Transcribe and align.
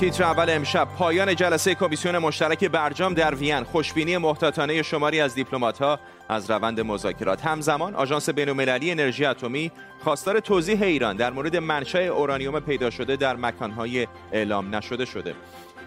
تیتر 0.00 0.24
اول 0.24 0.50
امشب. 0.50 0.88
پایان 0.98 1.36
جلسه 1.36 1.74
کمیسیون 1.74 2.18
مشترک 2.18 2.64
برجام 2.64 3.14
در 3.14 3.34
وین. 3.34 3.64
خوشبینی 3.64 4.16
محتاطانه 4.16 4.82
شماری 4.82 5.20
از 5.20 5.34
دیپلمات‌ها 5.34 5.98
از 6.28 6.50
روند 6.50 6.80
مذاکرات. 6.80 7.46
همزمان 7.46 7.94
آژانس 7.94 8.28
بین‌المللی 8.28 8.90
انرژی 8.90 9.24
اتمی 9.24 9.72
خواستار 10.04 10.40
توضیح 10.40 10.82
ایران 10.82 11.16
در 11.16 11.30
مورد 11.30 11.56
منشأ 11.56 11.98
اورانیوم 11.98 12.60
پیدا 12.60 12.90
شده 12.90 13.16
در 13.16 13.36
مکانهای 13.36 14.06
اعلام 14.32 14.74
نشده 14.74 15.04
شده. 15.04 15.34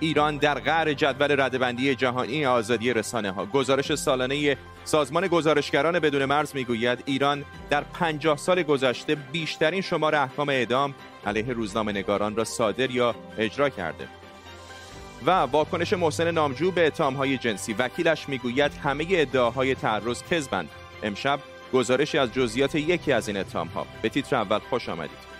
ایران 0.01 0.37
در 0.37 0.53
قعر 0.53 0.93
جدول 0.93 1.41
ردبندی 1.41 1.95
جهانی 1.95 2.45
آزادی 2.45 2.93
رسانه 2.93 3.31
ها 3.31 3.45
گزارش 3.45 3.95
سالانه 3.95 4.57
سازمان 4.83 5.27
گزارشگران 5.27 5.99
بدون 5.99 6.25
مرز 6.25 6.55
می‌گوید 6.55 7.03
ایران 7.05 7.45
در 7.69 7.83
50 7.83 8.37
سال 8.37 8.63
گذشته 8.63 9.15
بیشترین 9.15 9.81
شمار 9.81 10.15
احکام 10.15 10.49
اعدام 10.49 10.95
علیه 11.25 11.53
روزنامه 11.53 11.91
نگاران 11.91 12.35
را 12.35 12.43
صادر 12.43 12.91
یا 12.91 13.15
اجرا 13.37 13.69
کرده. 13.69 14.07
و 15.25 15.31
واکنش 15.31 15.93
محسن 15.93 16.31
نامجو 16.31 16.71
به 16.71 16.87
اتهامهای 16.87 17.37
جنسی. 17.37 17.73
وکیلش 17.73 18.29
می‌گوید 18.29 18.71
همه 18.83 19.05
ادعاهای 19.09 19.75
تعرض 19.75 20.23
کذبند 20.23 20.69
امشب 21.03 21.39
گزارشی 21.73 22.17
از 22.17 22.33
جزئیات 22.33 22.75
یکی 22.75 23.11
از 23.11 23.27
این 23.27 23.37
اتهامها. 23.37 23.87
به 24.01 24.09
تیتر 24.09 24.35
اول 24.35 24.59
خوش 24.59 24.89
آمدید. 24.89 25.31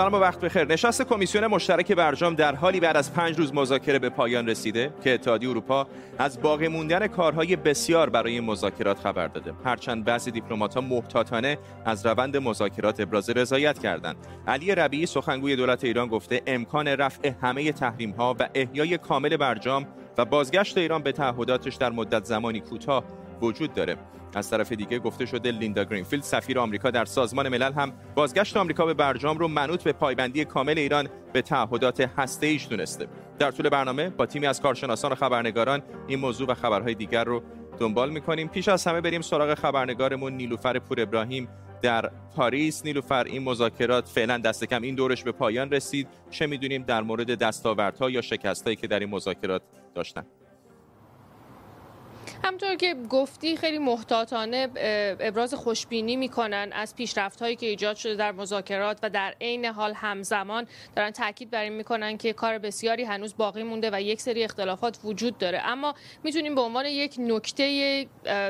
سلام 0.00 0.14
و 0.14 0.18
وقت 0.18 0.40
بخیر. 0.40 0.64
نشست 0.64 1.02
کمیسیون 1.02 1.46
مشترک 1.46 1.92
برجام 1.92 2.34
در 2.34 2.54
حالی 2.54 2.80
بعد 2.80 2.96
از 2.96 3.12
پنج 3.14 3.38
روز 3.38 3.54
مذاکره 3.54 3.98
به 3.98 4.08
پایان 4.08 4.48
رسیده 4.48 4.94
که 5.04 5.14
اتحادیه 5.14 5.50
اروپا 5.50 5.86
از 6.18 6.42
باقی 6.42 6.68
موندن 6.68 7.06
کارهای 7.06 7.56
بسیار 7.56 8.10
برای 8.10 8.40
مذاکرات 8.40 8.98
خبر 8.98 9.28
داده. 9.28 9.52
هرچند 9.64 10.04
بعضی 10.04 10.30
دیپلمات‌ها 10.30 10.80
محتاطانه 10.80 11.58
از 11.84 12.06
روند 12.06 12.36
مذاکرات 12.36 13.00
ابراز 13.00 13.30
رضایت 13.30 13.78
کردند. 13.78 14.16
علی 14.46 14.74
ربیعی 14.74 15.06
سخنگوی 15.06 15.56
دولت 15.56 15.84
ایران 15.84 16.08
گفته 16.08 16.42
امکان 16.46 16.88
رفع 16.88 17.32
همه 17.42 17.72
تحریم‌ها 17.72 18.36
و 18.38 18.48
احیای 18.54 18.98
کامل 18.98 19.36
برجام 19.36 19.86
و 20.18 20.24
بازگشت 20.24 20.78
ایران 20.78 21.02
به 21.02 21.12
تعهداتش 21.12 21.74
در 21.74 21.90
مدت 21.90 22.24
زمانی 22.24 22.60
کوتاه 22.60 23.04
وجود 23.42 23.74
داره. 23.74 23.96
از 24.34 24.50
طرف 24.50 24.72
دیگه 24.72 24.98
گفته 24.98 25.26
شده 25.26 25.50
لیندا 25.50 25.84
گرینفیلد 25.84 26.22
سفیر 26.22 26.58
آمریکا 26.58 26.90
در 26.90 27.04
سازمان 27.04 27.48
ملل 27.48 27.72
هم 27.72 27.92
بازگشت 28.14 28.56
آمریکا 28.56 28.86
به 28.86 28.94
برجام 28.94 29.38
رو 29.38 29.48
منوط 29.48 29.82
به 29.82 29.92
پایبندی 29.92 30.44
کامل 30.44 30.78
ایران 30.78 31.08
به 31.32 31.42
تعهدات 31.42 32.00
هسته 32.00 32.46
ایش 32.46 32.68
دونسته. 32.68 33.06
در 33.38 33.50
طول 33.50 33.68
برنامه 33.68 34.10
با 34.10 34.26
تیمی 34.26 34.46
از 34.46 34.60
کارشناسان 34.60 35.12
و 35.12 35.14
خبرنگاران 35.14 35.82
این 36.08 36.18
موضوع 36.18 36.48
و 36.48 36.54
خبرهای 36.54 36.94
دیگر 36.94 37.24
رو 37.24 37.42
دنبال 37.78 38.10
می‌کنیم. 38.10 38.48
پیش 38.48 38.68
از 38.68 38.86
همه 38.86 39.00
بریم 39.00 39.20
سراغ 39.20 39.54
خبرنگارمون 39.54 40.32
نیلوفر 40.32 40.78
پور 40.78 41.00
ابراهیم 41.00 41.48
در 41.82 42.10
پاریس. 42.36 42.84
نیلوفر 42.84 43.24
این 43.24 43.42
مذاکرات 43.42 44.08
فعلا 44.08 44.38
دست 44.38 44.64
کم 44.64 44.82
این 44.82 44.94
دورش 44.94 45.24
به 45.24 45.32
پایان 45.32 45.70
رسید. 45.70 46.08
چه 46.30 46.46
می‌دونیم 46.46 46.82
در 46.82 47.02
مورد 47.02 47.38
دستاوردها 47.38 48.10
یا 48.10 48.20
شکستهایی 48.20 48.76
که 48.76 48.86
در 48.86 48.98
این 48.98 49.10
مذاکرات 49.10 49.62
داشتن؟ 49.94 50.26
همطور 52.44 52.74
که 52.74 52.94
گفتی 53.10 53.56
خیلی 53.56 53.78
محتاطانه 53.78 54.68
ابراز 55.20 55.54
خوشبینی 55.54 56.16
می‌کنن 56.16 56.70
از 56.72 56.96
پیشرفت 56.96 57.42
هایی 57.42 57.56
که 57.56 57.66
ایجاد 57.66 57.96
شده 57.96 58.14
در 58.14 58.32
مذاکرات 58.32 58.98
و 59.02 59.10
در 59.10 59.34
عین 59.40 59.64
حال 59.64 59.92
همزمان 59.94 60.66
دارن 60.96 61.10
تاکید 61.10 61.50
بر 61.50 61.62
این 61.62 61.72
می‌کنن 61.72 62.16
که 62.16 62.32
کار 62.32 62.58
بسیاری 62.58 63.04
هنوز 63.04 63.36
باقی 63.36 63.62
مونده 63.62 63.90
و 63.92 64.02
یک 64.02 64.20
سری 64.20 64.44
اختلافات 64.44 64.98
وجود 65.04 65.38
داره. 65.38 65.60
اما 65.64 65.94
می‌تونیم 66.24 66.54
به 66.54 66.60
عنوان 66.60 66.86
یک 66.86 67.14
نکته 67.18 68.06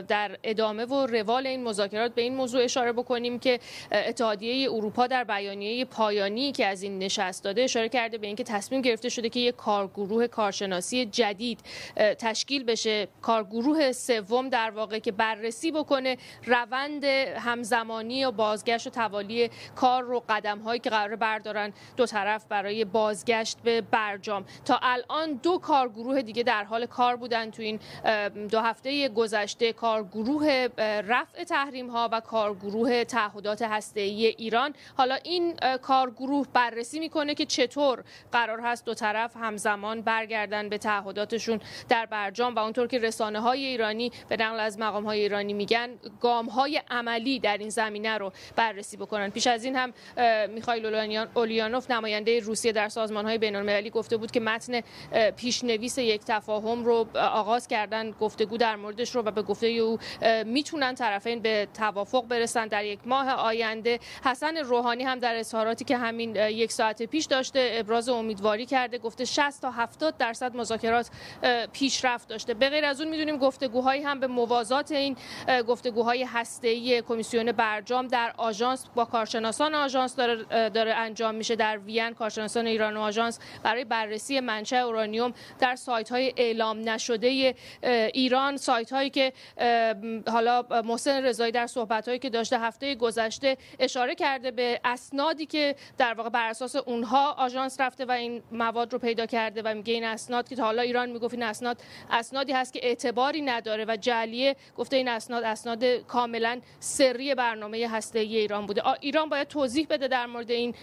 در 0.08 0.38
ادامه 0.44 0.84
و 0.84 1.06
روال 1.06 1.46
این 1.46 1.64
مذاکرات 1.64 2.14
به 2.14 2.22
این 2.22 2.36
موضوع 2.36 2.64
اشاره 2.64 2.92
بکنیم 2.92 3.38
که 3.38 3.60
اتحادیه 3.92 4.72
اروپا 4.72 5.06
در 5.06 5.24
بیانیه 5.24 5.84
پایانی 5.84 6.52
که 6.52 6.66
از 6.66 6.82
این 6.82 6.98
نشست 6.98 7.44
داده 7.44 7.62
اشاره 7.62 7.88
کرده 7.88 8.18
به 8.18 8.26
اینکه 8.26 8.44
تصمیم 8.44 8.82
گرفته 8.82 9.08
شده 9.08 9.28
که 9.28 9.40
یک 9.40 9.56
کارگروه 9.56 10.26
کارشناسی 10.26 11.06
جدید 11.06 11.60
تشکیل 11.96 12.64
بشه. 12.64 13.08
کارگروه 13.22 13.79
سوم 13.92 14.48
در 14.48 14.70
واقع 14.70 14.98
که 14.98 15.12
بررسی 15.12 15.72
بکنه 15.72 16.16
روند 16.46 17.04
همزمانی 17.04 18.24
و 18.24 18.30
بازگشت 18.30 18.86
و 18.86 18.90
توالی 18.90 19.50
کار 19.76 20.02
رو 20.02 20.22
قدم 20.28 20.58
هایی 20.58 20.80
که 20.80 20.90
قرار 20.90 21.16
بردارن 21.16 21.72
دو 21.96 22.06
طرف 22.06 22.44
برای 22.44 22.84
بازگشت 22.84 23.58
به 23.64 23.80
برجام. 23.80 24.44
تا 24.64 24.78
الان 24.82 25.32
دو 25.32 25.58
کارگروه 25.58 26.22
دیگه 26.22 26.42
در 26.42 26.64
حال 26.64 26.86
کار 26.86 27.16
بودن 27.16 27.50
تو 27.50 27.62
این 27.62 27.80
دو 28.48 28.60
هفته 28.60 29.08
گذشته 29.08 29.72
کارگروه 29.72 30.68
رفع 31.08 31.44
تحریم 31.44 31.90
ها 31.90 32.08
و 32.12 32.20
کارگروه 32.20 33.04
تعهدات 33.04 33.62
هسته 33.62 34.00
ای 34.00 34.26
ایران. 34.26 34.74
حالا 34.96 35.14
این 35.14 35.56
کارگروه 35.82 36.46
بررسی 36.52 36.98
می‌کنه 36.98 37.34
که 37.34 37.46
چطور 37.46 38.04
قرار 38.32 38.60
هست 38.60 38.84
دو 38.84 38.94
طرف 38.94 39.36
همزمان 39.36 40.02
برگردن 40.02 40.68
به 40.68 40.78
تعهداتشون 40.78 41.60
در 41.88 42.06
برجام 42.06 42.54
و 42.54 42.58
اونطور 42.58 42.86
که 42.86 42.98
رسانه 42.98 43.40
های 43.40 43.69
ایرانی 43.70 44.12
به 44.28 44.36
نقل 44.36 44.60
از 44.60 44.78
مقام 44.78 45.04
های 45.04 45.20
ایرانی 45.20 45.52
میگن 45.52 45.90
گام 46.20 46.46
های 46.46 46.82
عملی 46.90 47.38
در 47.38 47.58
این 47.58 47.68
زمینه 47.68 48.18
رو 48.18 48.32
بررسی 48.56 48.96
بکنن. 48.96 49.30
پیش 49.30 49.46
از 49.46 49.64
این 49.64 49.76
هم 49.76 49.92
میخائیل 50.48 51.16
اولیانوف 51.34 51.90
نماینده 51.90 52.40
روسیه 52.40 52.72
در 52.72 52.88
سازمان 52.88 53.24
های 53.24 53.38
بین 53.38 53.56
المللی 53.56 53.90
گفته 53.90 54.16
بود 54.16 54.30
که 54.30 54.40
متن 54.40 54.80
پیشنویس 55.36 55.98
یک 55.98 56.20
تفاهم 56.26 56.84
رو 56.84 57.06
آغاز 57.14 57.68
کردن 57.68 58.10
گفتگو 58.10 58.56
در 58.56 58.76
موردش 58.76 59.14
رو 59.14 59.22
و 59.22 59.30
به 59.30 59.42
گفته 59.42 59.66
او 59.66 59.98
می‌تونن 60.44 60.94
طرفین 60.94 61.40
به 61.40 61.68
توافق 61.74 62.24
برسن 62.28 62.66
در 62.66 62.84
یک 62.84 62.98
ماه 63.04 63.30
آینده. 63.30 63.98
حسن 64.24 64.56
روحانی 64.56 65.04
هم 65.04 65.18
در 65.18 65.36
اظهاراتی 65.36 65.84
که 65.84 65.96
همین 65.96 66.36
یک 66.36 66.72
ساعت 66.72 67.02
پیش 67.02 67.24
داشته 67.24 67.70
ابراز 67.74 68.08
امیدواری 68.08 68.66
کرده 68.66 68.98
گفته 68.98 69.24
60 69.24 69.62
تا 69.62 69.70
70 69.70 70.16
درصد 70.16 70.56
مذاکرات 70.56 71.10
پیشرفت 71.72 72.28
داشته. 72.28 72.54
به 72.54 72.68
غیر 72.68 72.84
از 72.84 73.00
اون 73.00 73.10
می‌دونیم 73.10 73.36
گفتگوهایی 73.60 74.02
هم 74.02 74.20
به 74.20 74.26
موازات 74.26 74.92
این 74.92 75.16
گفتگوهای 75.68 76.24
هسته‌ای 76.24 77.02
کمیسیون 77.02 77.52
برجام 77.52 78.06
در 78.06 78.34
آژانس 78.36 78.86
با 78.94 79.04
کارشناسان 79.04 79.74
آژانس 79.74 80.16
داره, 80.16 80.68
داره 80.70 80.94
انجام 80.94 81.34
میشه 81.34 81.56
در 81.56 81.78
وین. 81.78 82.10
کارشناسان 82.10 82.66
ایران 82.66 82.96
و 82.96 83.00
آژانس 83.00 83.38
برای 83.62 83.84
بررسی 83.84 84.40
منشأ 84.40 84.76
اورانیوم 84.76 85.32
در 85.58 85.76
سایت 85.76 86.12
های 86.12 86.32
اعلام 86.36 86.88
نشده 86.88 87.54
ایران. 88.14 88.56
سایت 88.56 88.92
هایی 88.92 89.10
که 89.10 89.32
حالا 90.26 90.64
محسن 90.84 91.24
رضایی 91.24 91.52
در 91.52 91.66
صحبت 91.66 92.08
هایی 92.08 92.18
که 92.18 92.30
داشته 92.30 92.58
هفته 92.58 92.94
گذشته 92.94 93.56
اشاره 93.78 94.14
کرده 94.14 94.50
به 94.50 94.80
اسنادی 94.84 95.46
که 95.46 95.76
در 95.98 96.14
واقع 96.14 96.28
بر 96.28 96.48
اساس 96.48 96.76
اونها 96.76 97.32
آژانس 97.32 97.80
رفته 97.80 98.04
و 98.04 98.10
این 98.10 98.42
مواد 98.52 98.92
رو 98.92 98.98
پیدا 98.98 99.26
کرده 99.26 99.62
و 99.62 99.74
میگه 99.74 99.94
این 99.94 100.04
اسناد 100.04 100.48
که 100.48 100.62
حالا 100.62 100.82
ایران 100.82 101.10
می‌گفت 101.10 101.34
این 101.34 101.42
اسناد 101.42 101.80
اسنادی 102.10 102.52
هست 102.52 102.72
که 102.72 102.80
اعتباری 102.82 103.42
نداره 103.50 103.84
و 103.88 103.96
جلیه 104.00 104.56
گفته 104.76 104.96
این 104.96 105.08
اسناد 105.08 105.44
اسناد 105.44 105.84
کاملا 105.84 106.60
سری 106.80 107.34
برنامه 107.34 107.88
هسته 107.90 108.18
ای 108.18 108.36
ایران 108.36 108.66
بوده. 108.66 108.82
ایران 109.00 109.28
باید 109.28 109.48
توضیح 109.48 109.86
بده 109.90 110.08
در 110.08 110.26
مورد 110.26 110.50
این 110.50 110.74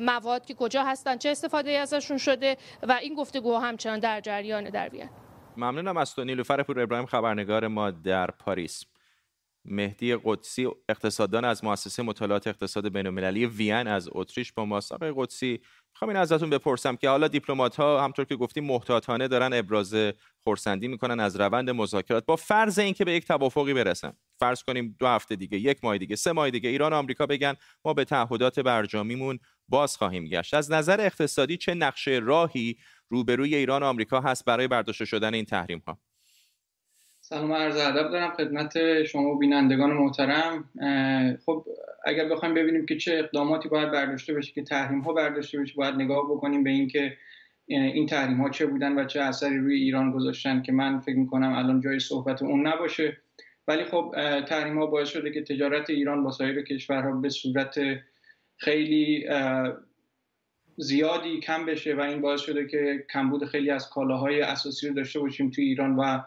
مواد 0.00 0.46
که 0.46 0.54
کجا 0.54 0.84
هستن 0.84 1.16
چه 1.16 1.28
استفاده 1.28 1.70
ازشون 1.70 2.18
شده 2.18 2.56
و 2.82 2.92
این 2.92 3.14
گفتگو 3.14 3.56
همچنان 3.56 3.98
در 3.98 4.20
جریان 4.20 4.64
در 4.64 4.88
بیان 4.88 5.08
ممنونم 5.56 5.96
از 5.96 6.14
تو 6.14 6.24
نیلوفر 6.24 6.62
پور 6.62 6.80
ابراهیم 6.80 7.06
خبرنگار 7.06 7.68
ما 7.68 7.90
در 7.90 8.30
پاریس. 8.30 8.84
مهدی 9.64 10.16
قدسی 10.24 10.68
اقتصاددان 10.88 11.44
از 11.44 11.64
مؤسسه 11.64 12.02
مطالعات 12.02 12.46
اقتصاد 12.46 12.88
بین‌المللی 12.92 13.46
وین 13.46 13.86
از 13.86 14.08
اتریش 14.12 14.52
با 14.52 14.64
ما 14.64 14.80
آقای 14.90 15.12
قدسی 15.16 15.60
می‌خوام 15.94 16.08
این 16.08 16.16
ازتون 16.16 16.50
بپرسم 16.50 16.96
که 16.96 17.08
حالا 17.08 17.28
دیپلمات 17.28 17.76
ها 17.76 18.04
همطور 18.04 18.24
که 18.24 18.36
گفتیم 18.36 18.64
محتاطانه 18.64 19.28
دارن 19.28 19.52
ابراز 19.52 19.96
خورسندی 20.38 20.88
می‌کنن 20.88 21.20
از 21.20 21.40
روند 21.40 21.70
مذاکرات. 21.70 22.26
با 22.26 22.36
فرض 22.36 22.78
اینکه 22.78 23.04
به 23.04 23.12
یک 23.12 23.26
توافقی 23.26 23.74
برسن 23.74 24.12
فرض 24.40 24.62
کنیم 24.62 24.96
دو 24.98 25.06
هفته 25.06 25.36
دیگه 25.36 25.58
یک 25.58 25.84
ماه 25.84 25.98
دیگه 25.98 26.16
سه 26.16 26.32
ماه 26.32 26.50
دیگه 26.50 26.70
ایران 26.70 26.92
و 26.92 26.96
آمریکا 26.96 27.26
بگن 27.26 27.54
ما 27.84 27.94
به 27.94 28.04
تعهدات 28.04 28.60
برجامیمون 28.60 29.38
باز 29.68 29.96
خواهیم 29.96 30.24
گشت. 30.24 30.54
از 30.54 30.72
نظر 30.72 31.00
اقتصادی 31.00 31.56
چه 31.56 31.74
نقشه 31.74 32.20
راهی 32.22 32.76
روبروی 33.08 33.54
ایران 33.54 33.82
و 33.82 33.86
آمریکا 33.86 34.20
هست 34.20 34.44
برای 34.44 34.68
برداشته 34.68 35.04
شدن 35.04 35.34
این 35.34 35.44
تحریم 35.44 35.82
ها 35.86 35.98
سلام 37.34 37.52
عرض 37.52 37.76
ادب 37.76 38.10
دارم 38.10 38.30
خدمت 38.30 39.02
شما 39.02 39.34
و 39.34 39.38
بینندگان 39.38 39.90
محترم. 39.92 40.70
خب 41.46 41.64
اگر 42.04 42.28
بخوایم 42.28 42.54
ببینیم 42.54 42.86
که 42.86 42.96
چه 42.96 43.18
اقداماتی 43.18 43.68
باید 43.68 43.90
برداشته 43.90 44.34
بشه 44.34 44.52
که 44.52 44.62
تحریم 44.62 45.00
ها 45.00 45.12
برداشته 45.12 45.60
بشه 45.60 45.74
باید 45.76 45.94
نگاه 45.94 46.24
بکنیم 46.30 46.64
به 46.64 46.70
اینکه 46.70 47.16
این 47.66 48.06
تحریم 48.06 48.40
ها 48.40 48.50
چه 48.50 48.66
بودن 48.66 48.98
و 48.98 49.04
چه 49.04 49.20
اثری 49.20 49.58
روی 49.58 49.74
ایران 49.74 50.12
گذاشتن 50.12 50.62
که 50.62 50.72
من 50.72 51.00
فکر 51.00 51.16
می‌کنم 51.16 51.52
الان 51.52 51.80
جای 51.80 51.98
صحبت 51.98 52.42
اون 52.42 52.66
نباشه. 52.66 53.16
ولی 53.68 53.84
خب 53.84 54.14
تحریم 54.48 54.78
ها 54.78 54.86
باعث 54.86 55.08
شده 55.08 55.30
که 55.30 55.42
تجارت 55.42 55.90
ایران 55.90 56.24
با 56.24 56.30
سایر 56.30 56.62
کشورها 56.62 57.12
به 57.12 57.28
صورت 57.28 57.76
خیلی 58.56 59.28
زیادی 60.76 61.40
کم 61.40 61.66
بشه 61.66 61.94
و 61.94 62.00
این 62.00 62.20
باعث 62.20 62.40
شده 62.40 62.66
که 62.66 63.04
کمبود 63.12 63.44
خیلی 63.44 63.70
از 63.70 63.90
کالاهای 63.90 64.40
اساسی 64.40 64.88
رو 64.88 64.94
داشته 64.94 65.20
باشیم 65.20 65.50
توی 65.50 65.64
ایران 65.64 65.96
و 65.96 66.18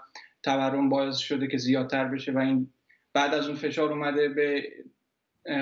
تورم 0.47 0.89
باعث 0.89 1.17
شده 1.17 1.47
که 1.47 1.57
زیادتر 1.57 2.05
بشه 2.05 2.31
و 2.31 2.37
این 2.37 2.69
بعد 3.13 3.33
از 3.33 3.47
اون 3.47 3.55
فشار 3.55 3.91
اومده 3.91 4.29
به 4.29 4.63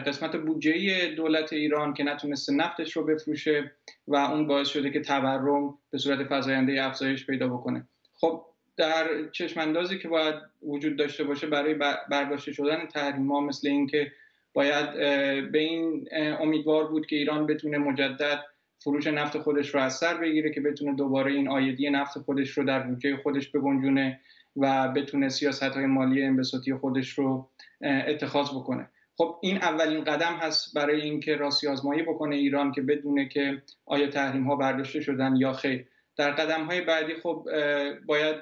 قسمت 0.05 0.35
بودجه 0.35 1.07
دولت 1.15 1.53
ایران 1.53 1.93
که 1.93 2.03
نتونسته 2.03 2.53
نفتش 2.53 2.91
رو 2.97 3.03
بفروشه 3.03 3.71
و 4.07 4.15
اون 4.15 4.47
باعث 4.47 4.67
شده 4.67 4.89
که 4.89 5.01
تورم 5.01 5.77
به 5.91 5.97
صورت 5.97 6.27
فزاینده 6.29 6.85
افزایش 6.85 7.25
پیدا 7.25 7.47
بکنه. 7.47 7.87
خب 8.13 8.45
در 8.77 9.29
چشم 9.31 9.59
اندازی 9.59 9.99
که 9.99 10.07
باید 10.07 10.35
وجود 10.61 10.95
داشته 10.95 11.23
باشه 11.23 11.47
برای 11.47 11.73
برداشته 12.11 12.51
شدن 12.51 12.87
تحریم 12.87 13.31
ها 13.31 13.39
مثل 13.39 13.67
اینکه 13.67 14.11
باید 14.53 14.93
به 15.51 15.59
این 15.59 16.07
امیدوار 16.13 16.87
بود 16.87 17.05
که 17.05 17.15
ایران 17.15 17.45
بتونه 17.45 17.77
مجدد 17.77 18.43
فروش 18.79 19.07
نفت 19.07 19.37
خودش 19.37 19.69
رو 19.69 19.81
از 19.81 19.93
سر 19.93 20.17
بگیره 20.17 20.51
که 20.51 20.61
بتونه 20.61 20.95
دوباره 20.95 21.31
این 21.31 21.47
آیدی 21.47 21.89
نفت 21.89 22.19
خودش 22.19 22.49
رو 22.49 22.63
در 22.63 22.79
بودجه 22.79 23.17
خودش 23.17 23.49
بگنجونه 23.49 24.19
و 24.55 24.93
بتونه 24.95 25.29
سیاست 25.29 25.63
های 25.63 25.85
مالی 25.85 26.23
انبساطی 26.23 26.73
خودش 26.73 27.09
رو 27.09 27.49
اتخاذ 27.81 28.49
بکنه. 28.49 28.89
خب 29.17 29.39
این 29.41 29.57
اولین 29.57 30.03
قدم 30.03 30.33
هست 30.33 30.73
برای 30.75 31.01
اینکه 31.01 31.35
راستی 31.35 31.67
آزمایی 31.67 32.03
بکنه 32.03 32.35
ایران 32.35 32.71
که 32.71 32.81
بدونه 32.81 33.27
که 33.27 33.61
آیا 33.85 34.07
تحریم 34.07 34.43
ها 34.43 34.55
برداشته 34.55 35.01
شدن 35.01 35.35
یا 35.35 35.53
خیر. 35.53 35.85
در 36.17 36.31
قدم 36.31 36.65
های 36.65 36.81
بعدی 36.81 37.13
خب 37.23 37.45
باید 38.05 38.35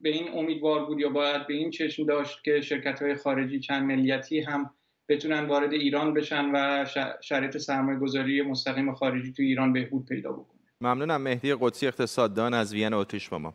به 0.00 0.08
این 0.08 0.28
امیدوار 0.34 0.86
بود 0.86 1.00
یا 1.00 1.08
باید 1.08 1.46
به 1.46 1.54
این 1.54 1.70
چشم 1.70 2.06
داشت 2.06 2.44
که 2.44 2.60
شرکت 2.60 3.02
های 3.02 3.14
خارجی 3.14 3.60
چند 3.60 3.82
ملیتی 3.82 4.40
هم 4.40 4.70
بتونن 5.08 5.44
وارد 5.44 5.72
ایران 5.72 6.14
بشن 6.14 6.50
و 6.54 6.86
شرایط 7.20 7.56
سرمایه 7.56 7.98
گذاری 7.98 8.42
مستقیم 8.42 8.94
خارجی 8.94 9.32
تو 9.32 9.42
ایران 9.42 9.72
بهبود 9.72 10.06
پیدا 10.06 10.32
بکنه. 10.32 10.60
ممنونم. 10.80 11.22
مهدی 11.22 11.54
قدسی 11.60 11.86
اقتصاددان 11.86 12.54
از 12.54 12.74
وین 12.74 12.94
اتریش 12.94 13.28
با 13.28 13.38
ما. 13.38 13.54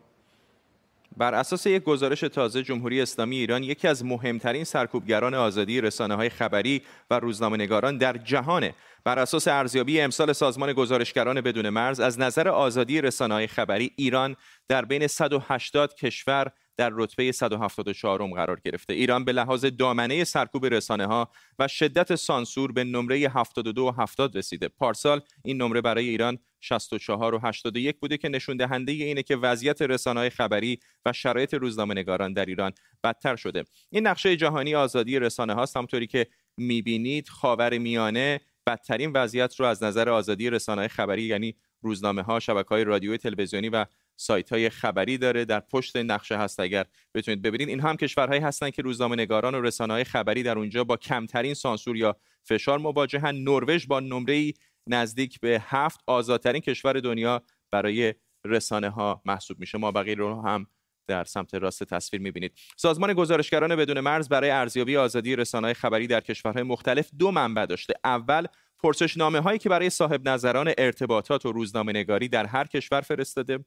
بر 1.18 1.34
اساس 1.34 1.66
یک 1.66 1.82
گزارش 1.82 2.20
تازه 2.20 2.62
جمهوری 2.62 3.00
اسلامی 3.00 3.36
ایران 3.36 3.62
یکی 3.62 3.88
از 3.88 4.04
مهمترین 4.04 4.64
سرکوبگران 4.64 5.34
آزادی 5.34 5.80
رسانه 5.80 6.14
های 6.14 6.28
خبری 6.28 6.82
و 7.10 7.18
روزنامه‌نگاران 7.20 7.98
در 7.98 8.16
جهانه. 8.16 8.74
بر 9.04 9.18
اساس 9.18 9.48
ارزیابی 9.48 10.00
امسال 10.00 10.32
سازمان 10.32 10.72
گزارشگران 10.72 11.40
بدون 11.40 11.68
مرز 11.68 12.00
از 12.00 12.20
نظر 12.20 12.48
آزادی 12.48 13.00
رسانه 13.00 13.34
های 13.34 13.46
خبری 13.46 13.92
ایران 13.96 14.36
در 14.68 14.84
بین 14.84 15.06
180 15.06 15.94
کشور 15.94 16.50
در 16.78 16.90
رتبه 16.94 17.32
174 17.32 18.22
قرار 18.34 18.60
گرفته. 18.64 18.94
ایران 18.94 19.24
به 19.24 19.32
لحاظ 19.32 19.64
دامنه 19.64 20.24
سرکوب 20.24 20.66
رسانه 20.66 21.06
ها 21.06 21.30
و 21.58 21.68
شدت 21.68 22.14
سانسور 22.14 22.72
به 22.72 22.84
نمره 22.84 23.16
72 23.16 23.82
و 23.86 23.90
70 24.02 24.36
رسیده. 24.36 24.68
پارسال 24.68 25.20
این 25.44 25.62
نمره 25.62 25.80
برای 25.80 26.08
ایران 26.08 26.38
64 26.60 27.34
و 27.34 27.38
81 27.38 28.00
بوده 28.00 28.16
که 28.16 28.28
نشون 28.28 28.56
دهنده 28.56 28.92
اینه 28.92 29.22
که 29.22 29.36
وضعیت 29.36 29.82
رسانه 29.82 30.20
های 30.20 30.30
خبری 30.30 30.78
و 31.06 31.12
شرایط 31.12 31.54
روزنامه‌نگاران 31.54 32.32
در 32.32 32.44
ایران 32.44 32.72
بدتر 33.04 33.36
شده. 33.36 33.64
این 33.90 34.06
نقشه 34.06 34.36
جهانی 34.36 34.74
آزادی 34.74 35.18
رسانه 35.18 35.54
هاست 35.54 35.76
همونطوری 35.76 36.06
که 36.06 36.26
می‌بینید 36.56 37.28
خاور 37.28 37.78
میانه 37.78 38.40
بدترین 38.66 39.12
وضعیت 39.12 39.60
رو 39.60 39.66
از 39.66 39.82
نظر 39.82 40.08
آزادی 40.08 40.50
رسانه 40.50 40.88
خبری 40.88 41.22
یعنی 41.22 41.56
روزنامه 41.82 42.22
ها 42.22 42.40
شبکه 42.40 42.68
های 42.68 42.84
رادیویی 42.84 43.18
تلویزیونی 43.18 43.68
و 43.68 43.86
سایت 44.20 44.50
های 44.50 44.70
خبری 44.70 45.18
داره 45.18 45.44
در 45.44 45.60
پشت 45.60 45.96
نقشه 45.96 46.36
هست 46.36 46.60
اگر 46.60 46.84
بتونید 47.14 47.42
ببینید. 47.42 47.68
این 47.68 47.80
هم 47.80 47.96
کشورهایی 47.96 48.40
هستند 48.40 48.72
که 48.72 48.82
روزنامه 48.82 49.16
نگاران 49.16 49.54
و 49.54 49.60
رسانه 49.60 49.92
های 49.92 50.04
خبری 50.04 50.42
در 50.42 50.58
اونجا 50.58 50.84
با 50.84 50.96
کمترین 50.96 51.54
سانسور 51.54 51.96
یا 51.96 52.16
فشار 52.42 52.78
مواجهن. 52.78 53.34
نروژ 53.34 53.86
با 53.86 54.00
نمره 54.00 54.52
نزدیک 54.86 55.40
به 55.40 55.62
هفت 55.64 56.00
آزادترین 56.06 56.60
کشور 56.60 56.92
دنیا 56.92 57.42
برای 57.70 58.14
رسانه 58.44 58.90
ها 58.90 59.22
محسوب 59.24 59.60
میشه. 59.60 59.78
ما 59.78 59.92
بقیه 59.92 60.14
رو 60.14 60.42
هم 60.42 60.66
در 61.06 61.24
سمت 61.24 61.54
راست 61.54 61.84
تصویر 61.84 62.22
می‌بینید. 62.22 62.52
سازمان 62.76 63.12
گزارشگران 63.12 63.76
بدون 63.76 64.00
مرز 64.00 64.28
برای 64.28 64.50
ارزیابی 64.50 64.96
آزادی 64.96 65.36
رسانه‌های 65.36 65.74
خبری 65.74 66.06
در 66.06 66.20
کشورهای 66.20 66.62
مختلف 66.62 67.10
دو 67.18 67.30
منبع 67.30 67.66
داشته. 67.66 67.94
اول 68.04 68.46
پرسشنامه 68.78 69.40
هایی 69.40 69.58
که 69.58 69.68
برای 69.68 69.90
صاحب 69.90 70.28
نظران 70.28 70.72
ارتباطات 70.78 71.46
و 71.46 71.52
روزنامه 71.52 71.92
نگاری 71.92 72.28
در 72.28 72.46
هر 72.46 72.66
کشور 72.66 73.00
فرستاده. 73.00 73.64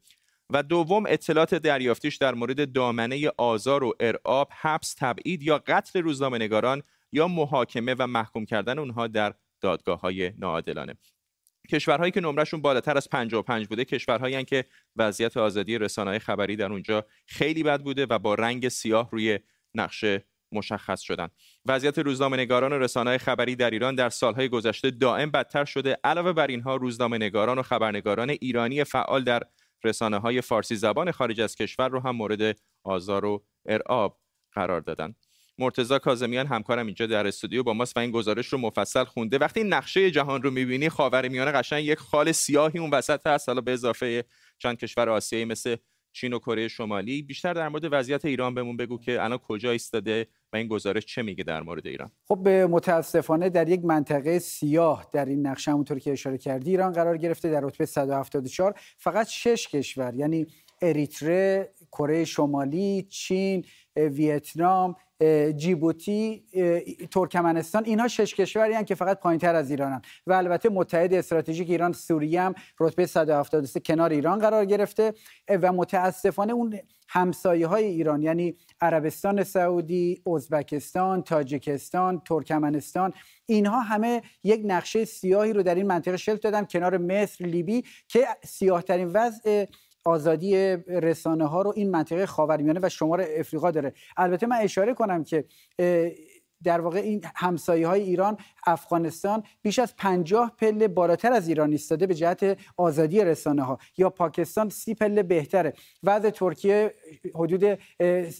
و 0.53 0.63
دوم 0.63 1.03
اطلاعات 1.07 1.55
دریافتیش 1.55 2.15
در 2.15 2.33
مورد 2.33 2.71
دامنه 2.71 3.31
آزار 3.37 3.83
و 3.83 3.93
ارعاب، 3.99 4.51
حبس، 4.61 4.95
تبعید 4.97 5.43
یا 5.43 5.57
قتل 5.67 6.01
روزنامه 6.01 6.37
نگاران 6.37 6.83
یا 7.11 7.27
محاکمه 7.27 7.95
و 7.99 8.07
محکوم 8.07 8.45
کردن 8.45 8.79
اونها 8.79 9.07
در 9.07 9.33
دادگاه 9.61 9.99
های 9.99 10.33
ناعادلانه. 10.37 10.95
کشورهایی 11.71 12.11
که 12.11 12.21
نمرشون 12.21 12.61
بالاتر 12.61 12.97
از 12.97 13.09
55 13.09 13.67
بوده 13.67 13.85
کشورهایی 13.85 14.43
که 14.43 14.65
وضعیت 14.95 15.37
آزادی 15.37 15.77
رسانه‌های 15.77 16.19
خبری 16.19 16.55
در 16.55 16.71
اونجا 16.71 17.05
خیلی 17.25 17.63
بد 17.63 17.81
بوده 17.81 18.05
و 18.09 18.19
با 18.19 18.35
رنگ 18.35 18.67
سیاه 18.67 19.09
روی 19.11 19.39
نقشه 19.75 20.25
مشخص 20.51 21.01
شدن 21.01 21.27
وضعیت 21.65 21.99
روزنامه 21.99 22.37
نگاران 22.37 22.73
و 22.73 22.79
رسانه 22.79 23.17
خبری 23.17 23.55
در 23.55 23.69
ایران 23.69 23.95
در 23.95 24.09
سالهای 24.09 24.49
گذشته 24.49 24.91
دائم 24.91 25.31
بدتر 25.31 25.65
شده 25.65 25.97
علاوه 26.03 26.33
بر 26.33 26.47
اینها 26.47 26.75
روزنامه 26.75 27.17
نگاران 27.17 27.59
و 27.59 27.61
خبرنگاران 27.61 28.29
ایرانی 28.29 28.83
فعال 28.83 29.23
در 29.23 29.43
رسانه 29.83 30.17
های 30.17 30.41
فارسی 30.41 30.75
زبان 30.75 31.11
خارج 31.11 31.41
از 31.41 31.55
کشور 31.55 31.89
رو 31.89 31.99
هم 31.99 32.15
مورد 32.15 32.59
آزار 32.83 33.25
و 33.25 33.45
ارعاب 33.65 34.19
قرار 34.53 34.81
دادن. 34.81 35.15
مرتزا 35.57 35.99
کاظمیان 35.99 36.47
همکارم 36.47 36.85
اینجا 36.85 37.05
در 37.05 37.27
استودیو 37.27 37.63
با 37.63 37.73
ماست 37.73 37.97
و 37.97 37.99
این 37.99 38.11
گزارش 38.11 38.47
رو 38.47 38.57
مفصل 38.57 39.03
خونده. 39.03 39.37
وقتی 39.37 39.63
نقشه 39.63 40.11
جهان 40.11 40.43
رو 40.43 40.51
می‌بینی 40.51 40.89
خاورمیانه 40.89 41.51
قشنگ 41.51 41.85
یک 41.85 41.97
خال 41.97 42.31
سیاهی 42.31 42.79
اون 42.79 42.89
وسط 42.89 43.27
هست. 43.27 43.49
حالا 43.49 43.61
به 43.61 43.71
اضافه 43.71 44.25
چند 44.57 44.77
کشور 44.77 45.09
آسیایی 45.09 45.45
مثل 45.45 45.75
چین 46.13 46.33
و 46.33 46.39
کره 46.39 46.67
شمالی. 46.67 47.21
بیشتر 47.21 47.53
در 47.53 47.69
مورد 47.69 47.87
وضعیت 47.91 48.25
ایران 48.25 48.53
بهمون 48.53 48.77
بگو 48.77 48.99
که 48.99 49.23
الان 49.23 49.37
کجا 49.37 49.71
ایستاده 49.71 50.27
و 50.53 50.57
این 50.57 50.67
گزارش 50.67 51.05
چه 51.05 51.21
میگه 51.21 51.43
در 51.43 51.61
مورد 51.61 51.87
ایران؟ 51.87 52.11
خب 52.27 52.47
متاسفانه 52.47 53.49
در 53.49 53.69
یک 53.69 53.85
منطقه 53.85 54.39
سیاه 54.39 55.07
در 55.11 55.25
این 55.25 55.47
نقشه 55.47 55.71
همونطور 55.71 55.99
که 55.99 56.11
اشاره 56.11 56.37
کردی 56.37 56.71
ایران 56.71 56.91
قرار 56.91 57.17
گرفته 57.17 57.51
در 57.51 57.61
رتبه 57.61 57.85
174 57.85 58.79
فقط 58.97 59.27
شش 59.27 59.67
کشور 59.67 60.15
یعنی 60.15 60.47
اریتره، 60.81 61.73
کره 61.91 62.25
شمالی، 62.25 63.07
چین، 63.09 63.65
ویتنام، 63.95 64.95
جیبوتی 65.55 66.43
ترکمنستان 67.11 67.85
اینها 67.85 68.07
شش 68.07 68.35
کشوری 68.35 68.83
که 68.83 68.95
فقط 68.95 69.19
پایینتر 69.19 69.55
از 69.55 69.69
ایرانن 69.71 70.01
و 70.27 70.33
البته 70.33 70.69
متحد 70.69 71.13
استراتژیک 71.13 71.69
ایران 71.69 71.93
سوریه 71.93 72.41
هم 72.41 72.53
رتبه 72.79 73.05
173 73.05 73.79
کنار 73.79 74.09
ایران 74.09 74.39
قرار 74.39 74.65
گرفته. 74.65 75.13
و 75.61 75.71
متاسفانه 75.71 76.53
اون 76.53 76.79
همسایه 77.09 77.67
های 77.67 77.85
ایران 77.85 78.21
یعنی 78.21 78.55
عربستان 78.81 79.43
سعودی، 79.43 80.21
ازبکستان، 80.35 81.23
تاجیکستان، 81.23 82.21
ترکمنستان 82.25 83.13
اینها 83.45 83.81
همه 83.81 84.21
یک 84.43 84.61
نقشه 84.65 85.05
سیاهی 85.05 85.53
رو 85.53 85.63
در 85.63 85.75
این 85.75 85.87
منطقه 85.87 86.17
شکل 86.17 86.37
دادن 86.37 86.65
کنار 86.65 86.97
مصر، 86.97 87.45
لیبی 87.45 87.83
که 88.07 88.27
سیاهترین 88.43 89.07
وضع 89.07 89.65
آزادی 90.05 90.55
رسانه 90.87 91.45
ها 91.47 91.61
رو 91.61 91.73
این 91.75 91.91
منطقه 91.91 92.25
خاورمیانه 92.25 92.79
و 92.83 92.89
شمال 92.89 93.25
افریقا 93.37 93.71
داره. 93.71 93.93
البته 94.17 94.47
من 94.47 94.57
اشاره 94.61 94.93
کنم 94.93 95.23
که 95.23 95.45
در 96.63 96.81
واقع 96.81 96.99
این 96.99 97.21
همسایه 97.35 97.87
های 97.87 98.01
ایران 98.01 98.37
افغانستان 98.67 99.43
بیش 99.61 99.79
از 99.79 99.95
پنجاه 99.95 100.53
پله 100.57 100.87
بالاتر 100.87 101.33
از 101.33 101.47
ایران 101.47 101.71
ایستاده 101.71 102.07
به 102.07 102.15
جهت 102.15 102.57
آزادی 102.77 103.21
رسانه 103.21 103.63
ها 103.63 103.77
یا 103.97 104.09
پاکستان 104.09 104.69
سی 104.69 104.95
پله 104.95 105.23
بهتره. 105.23 105.73
وضع 106.03 106.29
ترکیه 106.29 106.93
حدود 107.35 107.63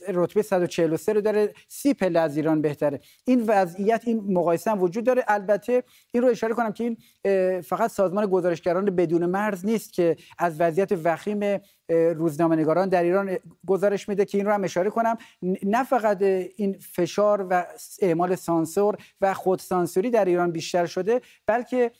رتبه 0.08 0.42
143 0.42 1.13
رو 1.13 1.22
داره 1.22 1.54
سی 1.68 1.94
پله 1.94 2.20
از 2.20 2.38
ایران 2.38 2.62
بهتره. 2.62 3.00
این 3.25 3.44
وضعیت 3.48 4.01
این 4.06 4.34
مقایسه 4.34 4.72
هم 4.72 4.82
وجود 4.82 5.04
داره. 5.04 5.24
البته 5.28 5.84
این 6.12 6.24
رو 6.24 6.30
اشاره 6.30 6.54
کنم 6.54 6.72
که 6.72 6.84
این 6.84 6.98
فقط 7.62 7.92
سازمان 7.92 8.25
گزارشگران 8.25 8.86
بدون 8.86 9.25
مرز 9.25 9.66
نیست 9.66 9.94
که 9.94 10.16
از 10.38 10.62
وضعیت 10.62 10.92
وخیم 11.04 11.60
روزنامه‌نگاران 12.15 12.89
در 12.89 13.03
ایران 13.03 13.38
گزارش 13.67 14.10
میده 14.10 14.25
که 14.25 14.38
این 14.38 14.48
رو 14.48 14.53
هم 14.53 14.63
اشاره 14.63 14.89
کنم. 14.89 15.17
نه 15.63 15.83
فقط 15.83 16.21
این 16.21 16.77
فشار 16.79 17.48
و 17.50 17.65
اعمال 18.01 18.36
سانسور 18.36 18.98
و 19.21 19.33
خودسانسوری 19.33 20.10
در 20.10 20.25
ایران 20.25 20.51
بیشتر 20.51 20.86
شده 20.86 21.21
بلکه 21.48 21.91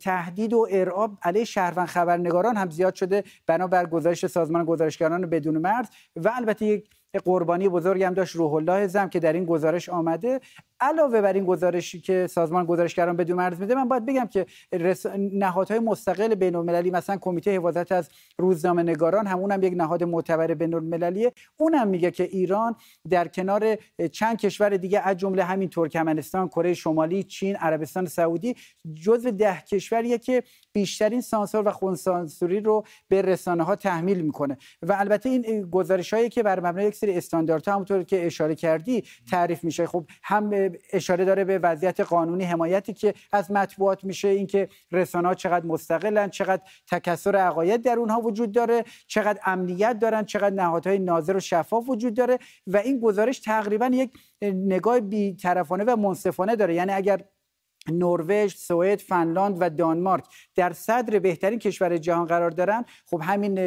تهدید 0.00 0.52
و 0.52 0.66
ارعاب 0.70 1.18
علیه 1.22 1.44
شهروند 1.44 1.88
خبرنگاران 1.88 2.56
هم 2.56 2.70
زیاد 2.70 2.94
شده 2.94 3.24
بنابر 3.46 3.86
گزارش 3.86 4.26
سازمان 4.26 4.64
گزارشگران 4.64 5.26
بدون 5.26 5.58
مرز 5.58 5.86
و 6.16 6.32
البته 6.34 6.66
یک 6.66 6.88
قربانی 7.24 7.68
بزرگی 7.68 8.04
هم 8.04 8.14
داشت 8.14 8.36
روح 8.36 8.54
الله 8.54 8.86
زم 8.86 9.08
که 9.08 9.20
در 9.20 9.32
این 9.32 9.44
گزارش 9.44 9.88
آمده. 9.88 10.40
علاوه 10.80 11.20
بر 11.20 11.32
این 11.32 11.44
گزارشی 11.44 12.00
که 12.00 12.26
سازمان 12.26 12.66
گزارشگران 12.66 13.16
بدون 13.16 13.36
مرز 13.36 13.60
میده 13.60 13.74
من 13.74 13.88
باید 13.88 14.06
بگم 14.06 14.26
که 14.26 14.46
رس... 14.72 15.06
نهادهای 15.16 15.78
مستقل 15.78 16.34
بین 16.34 16.54
المللی 16.54 16.90
مثلا 16.90 17.16
کمیته 17.16 17.56
حفاظت 17.56 17.92
از 17.92 18.08
روزنامه 18.38 18.82
نگاران 18.82 19.26
همون 19.26 19.52
هم 19.52 19.62
یک 19.62 19.74
نهاد 19.76 20.04
معتبر 20.04 20.54
بین 20.54 20.74
المللیه 20.74 21.32
اونم 21.56 21.88
میگه 21.88 22.10
که 22.10 22.24
ایران 22.24 22.76
در 23.10 23.28
کنار 23.28 23.76
چند 24.12 24.36
کشور 24.36 24.76
دیگه 24.76 25.00
از 25.00 25.16
جمله 25.16 25.44
همین 25.44 25.68
ترکمنستان 25.68 26.48
کره 26.48 26.74
شمالی 26.74 27.22
چین 27.22 27.56
عربستان 27.56 28.06
سعودی 28.06 28.56
جزو 28.94 29.30
ده 29.30 29.60
کشوریه 29.60 30.18
که 30.18 30.42
بیشترین 30.72 31.20
سانسور 31.20 31.68
و 31.68 31.70
خونسانسوری 31.70 32.60
رو 32.60 32.84
به 33.08 33.22
رسانه 33.22 33.62
ها 33.62 33.76
تحمیل 33.76 34.20
می‌کنه. 34.20 34.58
و 34.82 34.96
البته 34.98 35.28
این 35.28 35.70
گزارش 35.70 36.14
که 36.14 36.42
بر 36.42 36.60
مبنای 36.60 36.86
یک 36.86 36.94
سری 36.94 37.16
استانداردها 37.16 37.74
همونطور 37.74 38.02
که 38.02 38.26
اشاره 38.26 38.54
کردی 38.54 39.04
تعریف 39.30 39.64
میشه. 39.64 39.86
خب 39.86 40.06
هم 40.22 40.67
اشاره 40.92 41.24
داره 41.24 41.44
به 41.44 41.58
وضعیت 41.58 42.00
قانونی 42.00 42.44
حمایتی 42.44 42.92
که 42.94 43.14
از 43.32 43.50
مطبوعات 43.50 44.04
میشه 44.04 44.28
اینکه 44.28 44.68
رسانه 44.92 45.28
ها 45.28 45.34
چقدر 45.34 45.66
مستقلن 45.66 46.30
چقدر 46.30 46.62
تکثر 46.90 47.36
عقاید 47.36 47.82
در 47.82 47.98
اونها 47.98 48.20
وجود 48.20 48.52
داره 48.52 48.84
چقدر 49.06 49.40
امنیت 49.46 49.98
دارن 49.98 50.24
چقدر 50.24 50.54
نهادهای 50.54 50.98
ناظر 50.98 51.36
و 51.36 51.40
شفاف 51.40 51.88
وجود 51.88 52.14
داره 52.14 52.38
و 52.66 52.76
این 52.76 53.00
گزارش 53.00 53.38
تقریبا 53.38 53.90
یک 53.92 54.10
نگاه 54.42 55.00
بیطرفانه 55.00 55.84
و 55.84 55.96
منصفانه 55.96 56.56
داره. 56.56 56.74
یعنی 56.74 56.92
اگر 56.92 57.20
نروژ، 57.92 58.54
سوئد، 58.54 58.98
فنلاند 58.98 59.56
و 59.60 59.70
دانمارک. 59.70 60.24
در 60.54 60.72
صدر 60.72 61.18
بهترین 61.18 61.58
کشور 61.58 61.96
جهان 61.96 62.26
قرار 62.26 62.50
دارن. 62.50 62.84
خب 63.06 63.20
همین 63.24 63.58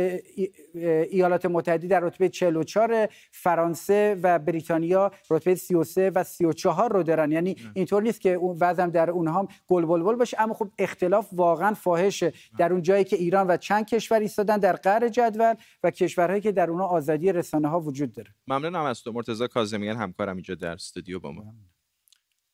ایالات 1.11 1.45
متحده 1.45 1.87
در 1.87 1.99
رتبه 1.99 2.29
44 2.29 3.09
فرانسه 3.31 4.17
و 4.23 4.39
بریتانیا 4.39 5.11
رتبه 5.29 5.55
33 5.55 6.09
و 6.15 6.23
34 6.23 6.93
رو 6.93 7.03
دارن. 7.03 7.31
یعنی 7.31 7.55
اینطور 7.73 8.03
نیست 8.03 8.21
که 8.21 8.33
اون 8.33 8.57
وضعم 8.61 8.89
در 8.89 9.11
اونها 9.11 9.47
گل 9.67 9.85
بلبل 9.85 10.15
باشه. 10.15 10.41
اما 10.41 10.53
خب 10.53 10.71
اختلاف 10.79 11.29
واقعا 11.31 11.73
فاحشه. 11.73 12.33
در 12.57 12.73
اون 12.73 12.81
جایی 12.81 13.03
که 13.03 13.15
ایران 13.15 13.47
و 13.47 13.57
چند 13.57 13.85
کشور 13.85 14.19
ایستادن 14.19 14.57
در 14.57 14.73
قعر 14.73 15.07
جدول 15.07 15.55
و 15.83 15.91
کشورهایی 15.91 16.41
که 16.41 16.51
در 16.51 16.69
اونها 16.69 16.87
آزادی 16.87 17.31
رسانه 17.31 17.67
ها 17.67 17.79
وجود 17.79 18.13
داره. 18.13 18.29
ممنونم 18.47 18.83
از 18.83 19.01
تو. 19.01 19.11
مرتضی 19.11 19.47
کاظمیان 19.47 19.97
همکارم 19.97 20.35
اینجا 20.35 20.55
در 20.55 20.71
استودیو 20.71 21.19
با 21.19 21.31
ما. 21.31 21.53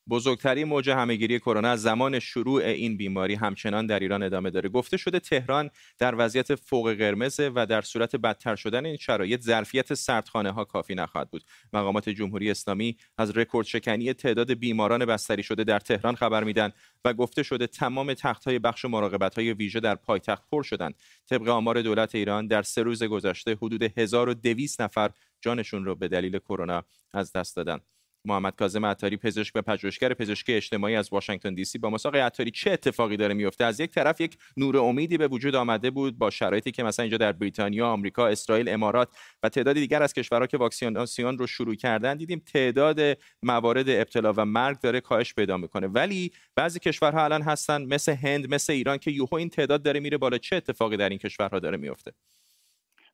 بزرگترین 0.09 0.67
موج 0.67 0.89
همهگیری 0.89 1.39
کرونا 1.39 1.69
از 1.69 1.81
زمان 1.81 2.19
شروع 2.19 2.63
این 2.63 2.97
بیماری 2.97 3.35
همچنان 3.35 3.85
در 3.85 3.99
ایران 3.99 4.23
ادامه 4.23 4.49
داره. 4.49 4.69
گفته 4.69 4.97
شده 4.97 5.19
تهران 5.19 5.69
در 5.97 6.15
وضعیت 6.17 6.55
فوق 6.55 6.93
قرمز 6.93 7.39
و 7.55 7.65
در 7.65 7.81
صورت 7.81 8.15
بدتر 8.15 8.55
شدن 8.55 8.85
این 8.85 8.97
شرایط 8.97 9.41
ظرفیت 9.41 9.93
سردخانه 9.93 10.51
ها 10.51 10.65
کافی 10.65 10.95
نخواهد 10.95 11.29
بود. 11.29 11.43
مقامات 11.73 12.09
جمهوری 12.09 12.51
اسلامی 12.51 12.97
از 13.17 13.37
رکورد 13.37 13.67
شکنی 13.67 14.13
تعداد 14.13 14.53
بیماران 14.53 15.05
بستری 15.05 15.43
شده 15.43 15.63
در 15.63 15.79
تهران 15.79 16.15
خبر 16.15 16.43
میدن 16.43 16.71
و 17.05 17.13
گفته 17.13 17.43
شده 17.43 17.67
تمام 17.67 18.13
تخت 18.13 18.45
های 18.45 18.59
بخش 18.59 18.85
مراقبت 18.85 19.35
های 19.35 19.53
ویژه 19.53 19.79
در 19.79 19.95
پایتخت 19.95 20.43
پر 20.51 20.63
شدند. 20.63 20.95
طبق 21.29 21.47
آمار 21.47 21.81
دولت 21.81 22.15
ایران 22.15 22.47
در 22.47 22.61
سه 22.61 22.83
روز 22.83 23.03
گذشته 23.03 23.55
حدود 23.61 23.83
1200 23.83 24.81
نفر 24.81 25.11
جانشون 25.41 25.85
رو 25.85 25.95
به 25.95 26.07
دلیل 26.07 26.39
کرونا 26.39 26.83
از 27.13 27.31
دست 27.31 27.55
دادند 27.55 27.96
محمد 28.27 28.55
کاظم 28.55 28.85
عطاری 28.85 29.17
پزشک 29.17 29.55
و 29.55 29.61
پژوهشگر 29.61 30.13
پزشکی 30.13 30.53
اجتماعی 30.53 30.95
از 30.95 31.09
واشنگتن 31.11 31.53
دی 31.53 31.65
سی 31.65 31.77
با 31.77 31.97
آقای 32.05 32.21
عطاری 32.21 32.51
چه 32.51 32.71
اتفاقی 32.71 33.17
داره 33.17 33.33
میفته؟ 33.33 33.65
از 33.65 33.79
یک 33.79 33.91
طرف 33.91 34.21
یک 34.21 34.37
نور 34.57 34.77
امیدی 34.77 35.17
به 35.17 35.27
وجود 35.27 35.55
آمده 35.55 35.91
بود 35.91 36.17
با 36.17 36.29
شرایطی 36.29 36.71
که 36.71 36.83
مثلا 36.83 37.03
اینجا 37.03 37.17
در 37.17 37.31
بریتانیا 37.31 37.87
آمریکا 37.87 38.27
اسرائیل 38.27 38.69
امارات 38.69 39.09
و 39.43 39.49
تعداد 39.49 39.75
دیگر 39.75 40.03
از 40.03 40.13
کشورها 40.13 40.47
که 40.47 40.57
واکسیناسیون 40.57 41.37
رو 41.37 41.47
شروع 41.47 41.75
کردن 41.75 42.17
دیدیم 42.17 42.41
تعداد 42.53 42.99
موارد 43.43 43.89
ابتلا 43.89 44.33
و 44.37 44.45
مرگ 44.45 44.79
داره 44.79 45.01
کاهش 45.01 45.33
پیدا 45.33 45.57
می‌کنه. 45.57 45.87
ولی 45.87 46.31
بعضی 46.55 46.79
کشورها 46.79 47.23
الان 47.23 47.41
هستن 47.41 47.85
مثل 47.85 48.15
هند 48.15 48.53
مثل 48.53 48.73
ایران 48.73 48.97
که 48.97 49.11
یوهو 49.11 49.35
این 49.35 49.49
تعداد 49.49 49.83
داره 49.83 49.99
میره 49.99 50.17
بالا. 50.17 50.37
چه 50.37 50.55
اتفاقی 50.55 50.97
در 50.97 51.09
این 51.09 51.19
کشورها 51.19 51.59
داره 51.59 51.77
میفته؟ 51.77 52.11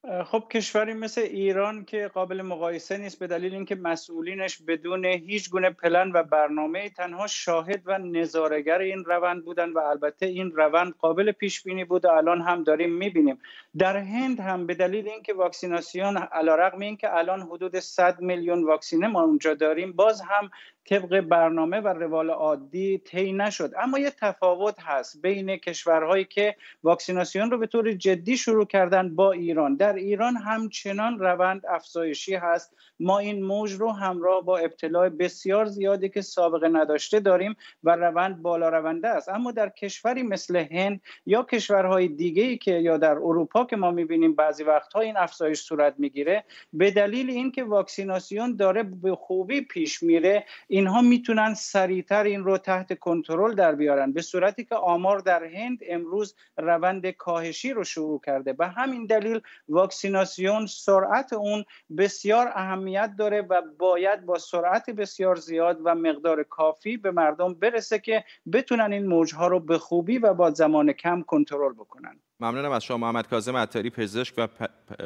خب 0.03 0.43
کشوری 0.51 0.93
مثل 0.93 1.21
ایران 1.21 1.85
که 1.85 2.07
قابل 2.07 2.41
مقایسه 2.41 2.97
نیست 2.97 3.19
به 3.19 3.27
دلیل 3.27 3.53
اینکه 3.53 3.75
مسئولینش 3.75 4.61
بدون 4.67 5.05
هیچ 5.05 5.49
گونه 5.49 5.69
پلن 5.69 6.11
و 6.11 6.23
برنامه 6.23 6.89
تنها 6.89 7.27
شاهد 7.27 7.81
و 7.85 7.97
نظارگر 7.97 8.79
این 8.79 9.05
روند 9.05 9.45
بودن 9.45 9.69
و 9.69 9.79
البته 9.79 10.25
این 10.25 10.51
روند 10.51 10.93
قابل 10.99 11.31
پیش 11.31 11.63
بینی 11.63 11.85
بود 11.85 12.05
و 12.05 12.09
الان 12.09 12.41
هم 12.41 12.63
داریم 12.63 12.93
می‌بینیم. 12.93 13.39
در 13.77 13.97
هند 13.97 14.39
هم 14.39 14.67
به 14.67 14.73
دلیل 14.73 15.07
اینکه 15.07 15.33
واکسیناسیون 15.33 16.17
علیرغم 16.17 16.79
اینکه 16.79 17.15
الان 17.15 17.41
حدود 17.41 17.79
100 17.79 18.21
میلیون 18.21 18.63
واکسینه 18.63 19.07
ما 19.07 19.21
اونجا 19.21 19.53
داریم 19.53 19.93
باز 19.93 20.21
هم 20.21 20.51
طبق 20.85 21.19
برنامه 21.19 21.79
و 21.79 21.87
روال 21.87 22.29
عادی 22.29 22.97
طی 22.97 23.33
نشد. 23.33 23.71
اما 23.79 23.99
یه 23.99 24.09
تفاوت 24.09 24.75
هست 24.79 25.21
بین 25.21 25.57
کشورهایی 25.57 26.25
که 26.25 26.55
واکسیناسیون 26.83 27.51
رو 27.51 27.57
به 27.57 27.67
طور 27.67 27.91
جدی 27.91 28.37
شروع 28.37 28.65
کردن 28.65 29.15
با 29.15 29.31
ایران. 29.31 29.75
در 29.75 29.93
ایران 29.93 30.37
همچنان 30.37 31.19
روند 31.19 31.65
افزایشی 31.69 32.35
هست. 32.35 32.75
ما 32.99 33.19
این 33.19 33.43
موج 33.43 33.73
رو 33.73 33.91
همراه 33.91 34.41
با 34.41 34.57
ابتلاع 34.57 35.09
بسیار 35.09 35.65
زیادی 35.65 36.09
که 36.09 36.21
سابقه 36.21 36.67
نداشته 36.67 37.19
داریم 37.19 37.55
و 37.83 37.95
روند 37.95 38.41
بالا 38.41 38.69
رونده 38.69 39.07
است. 39.07 39.29
اما 39.29 39.51
در 39.51 39.69
کشوری 39.69 40.23
مثل 40.23 40.55
هند 40.71 41.01
یا 41.25 41.43
کشورهای 41.43 42.07
دیگه 42.07 42.43
ای 42.43 42.57
که 42.57 42.71
یا 42.71 42.97
در 42.97 43.11
اروپا 43.11 43.65
که 43.65 43.75
ما 43.75 43.91
می‌بینیم 43.91 44.35
بعضی 44.35 44.63
وقتها 44.63 45.01
این 45.01 45.17
افزایش 45.17 45.59
صورت 45.59 45.93
می‌گیره 45.97 46.43
به 46.73 46.91
دلیل 46.91 47.29
اینکه 47.29 47.63
واکسیناسیون 47.63 48.55
داره 48.55 48.83
به 48.83 49.15
خوبی 49.15 49.61
پیش 49.61 50.03
میره 50.03 50.45
اینها 50.73 51.01
می‌تونن 51.01 51.53
سریعتر 51.53 52.23
این 52.23 52.43
رو 52.43 52.57
تحت 52.57 52.99
کنترل 52.99 53.55
در 53.55 53.75
بیارن 53.75 54.11
به 54.11 54.21
صورتی 54.21 54.65
که 54.65 54.75
آمار 54.75 55.19
در 55.19 55.43
هند 55.43 55.79
امروز 55.87 56.35
روند 56.57 57.09
کاهشی 57.09 57.73
رو 57.73 57.83
شروع 57.83 58.21
کرده. 58.25 58.53
به 58.53 58.67
همین 58.67 59.05
دلیل 59.05 59.41
واکسیناسیون 59.69 60.65
سرعت 60.65 61.33
اون 61.33 61.65
بسیار 61.97 62.51
اهمیت 62.55 63.15
داره 63.17 63.41
و 63.41 63.61
باید 63.79 64.25
با 64.25 64.37
سرعت 64.37 64.89
بسیار 64.89 65.35
زیاد 65.35 65.79
و 65.83 65.95
مقدار 65.95 66.43
کافی 66.43 66.97
به 66.97 67.11
مردم 67.11 67.53
برسه 67.53 67.99
که 67.99 68.23
بتونن 68.53 68.93
این 68.93 69.07
موجها 69.07 69.47
رو 69.47 69.59
به 69.59 69.77
خوبی 69.77 70.17
و 70.17 70.33
با 70.33 70.51
زمان 70.51 70.93
کم 70.93 71.21
کنترل 71.21 71.73
بکنن. 71.73 72.19
ممنونم 72.39 72.71
از 72.71 72.83
شما 72.83 72.97
محمد 72.97 73.27
کاظم 73.27 73.57
عطاری 73.57 73.89
پزشک 73.89 74.33
و 74.37 74.47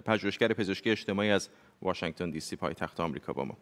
پژوهشگر 0.05 0.47
پزشکی 0.53 0.91
اجتماعی 0.91 1.31
از 1.31 1.49
واشنگتن 1.81 2.29
دی 2.29 2.39
سی 2.39 2.55
پایتخت 2.55 2.99
آمریکا 2.99 3.33
با 3.33 3.45
ما. 3.45 3.57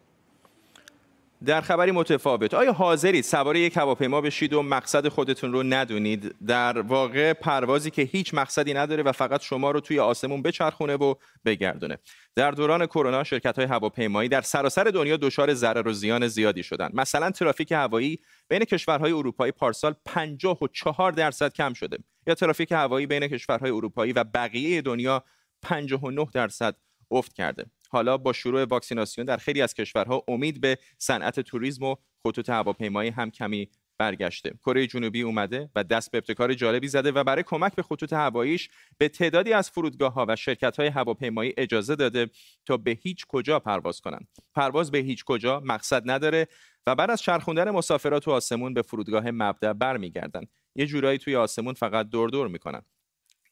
در 1.44 1.60
خبری 1.60 1.90
متفاوت 1.90 2.54
آیا 2.54 2.72
حاضرید 2.72 3.24
سوار 3.24 3.56
یک 3.56 3.76
هواپیما 3.76 4.20
بشید 4.20 4.52
و 4.52 4.62
مقصد 4.62 5.08
خودتون 5.08 5.52
رو 5.52 5.62
ندونید؟ 5.62 6.34
در 6.46 6.80
واقع 6.80 7.32
پروازی 7.32 7.90
که 7.90 8.02
هیچ 8.02 8.34
مقصدی 8.34 8.74
نداره 8.74 9.02
و 9.02 9.12
فقط 9.12 9.42
شما 9.42 9.70
رو 9.70 9.80
توی 9.80 9.98
آسمون 9.98 10.42
بچرخونه 10.42 10.96
و 10.96 11.14
بگردونه. 11.44 11.98
در 12.34 12.50
دوران 12.50 12.86
کرونا 12.86 13.24
شرکت 13.24 13.58
های 13.58 13.68
هواپیمایی 13.68 14.28
در 14.28 14.40
سراسر 14.40 14.84
دنیا 14.84 15.16
دچار 15.16 15.54
ضرر 15.54 15.88
و 15.88 15.92
زیان 15.92 16.28
زیادی 16.28 16.62
شدند. 16.62 16.90
مثلا 16.94 17.30
ترافیک 17.30 17.72
هوایی 17.72 18.18
بین 18.48 18.64
کشورهای 18.64 19.12
اروپایی 19.12 19.52
پارسال 19.52 19.94
54 20.04 21.12
درصد 21.12 21.52
کم 21.52 21.72
شده. 21.72 21.98
یا 22.26 22.34
ترافیک 22.34 22.72
هوایی 22.72 23.06
بین 23.06 23.28
کشورهای 23.28 23.70
اروپایی 23.70 24.12
و 24.12 24.24
بقیه 24.24 24.82
دنیا 24.82 25.24
59 25.62 26.26
درصد 26.34 26.76
افت 27.10 27.32
کرده. 27.32 27.66
حالا 27.88 28.18
با 28.18 28.32
شروع 28.32 28.64
واکسیناسیون 28.64 29.26
در 29.26 29.36
خیلی 29.36 29.62
از 29.62 29.74
کشورها 29.74 30.24
امید 30.28 30.60
به 30.60 30.78
صنعت 30.98 31.40
توریسم 31.40 31.84
و 31.84 31.96
خطوط 32.26 32.50
هواپیمایی 32.50 33.10
هم 33.10 33.30
کمی 33.30 33.68
برگشته. 33.98 34.50
کره 34.50 34.86
جنوبی 34.86 35.22
اومده 35.22 35.70
و 35.74 35.84
دست 35.84 36.10
به 36.10 36.18
ابتکار 36.18 36.54
جالبی 36.54 36.88
زده 36.88 37.12
و 37.12 37.24
برای 37.24 37.42
کمک 37.42 37.74
به 37.74 37.82
خطوط 37.82 38.12
هواییش 38.12 38.68
به 38.98 39.08
تعدادی 39.08 39.52
از 39.52 39.70
فرودگاه 39.70 40.12
ها 40.12 40.26
و 40.28 40.36
شرکت 40.36 40.76
های 40.76 40.88
هواپیمایی 40.88 41.54
اجازه 41.56 41.96
داده 41.96 42.30
تا 42.66 42.76
به 42.76 42.90
هیچ 42.90 43.26
کجا 43.26 43.60
پرواز 43.60 44.00
کنند. 44.00 44.28
پرواز 44.54 44.90
به 44.90 44.98
هیچ 44.98 45.24
کجا 45.24 45.60
مقصد 45.60 46.10
نداره 46.10 46.48
و 46.86 46.94
بعد 46.94 47.10
از 47.10 47.22
چرخوندن 47.22 47.70
مسافرات 47.70 48.22
تو 48.22 48.30
آسمون 48.30 48.74
به 48.74 48.82
فرودگاه 48.82 49.30
مبدا 49.30 49.72
برمیگردن 49.72 50.42
یه 50.74 50.86
جورایی 50.86 51.18
توی 51.18 51.36
آسمون 51.36 51.74
فقط 51.74 52.08
دور 52.08 52.28
دور 52.28 52.48
می‌کنن. 52.48 52.82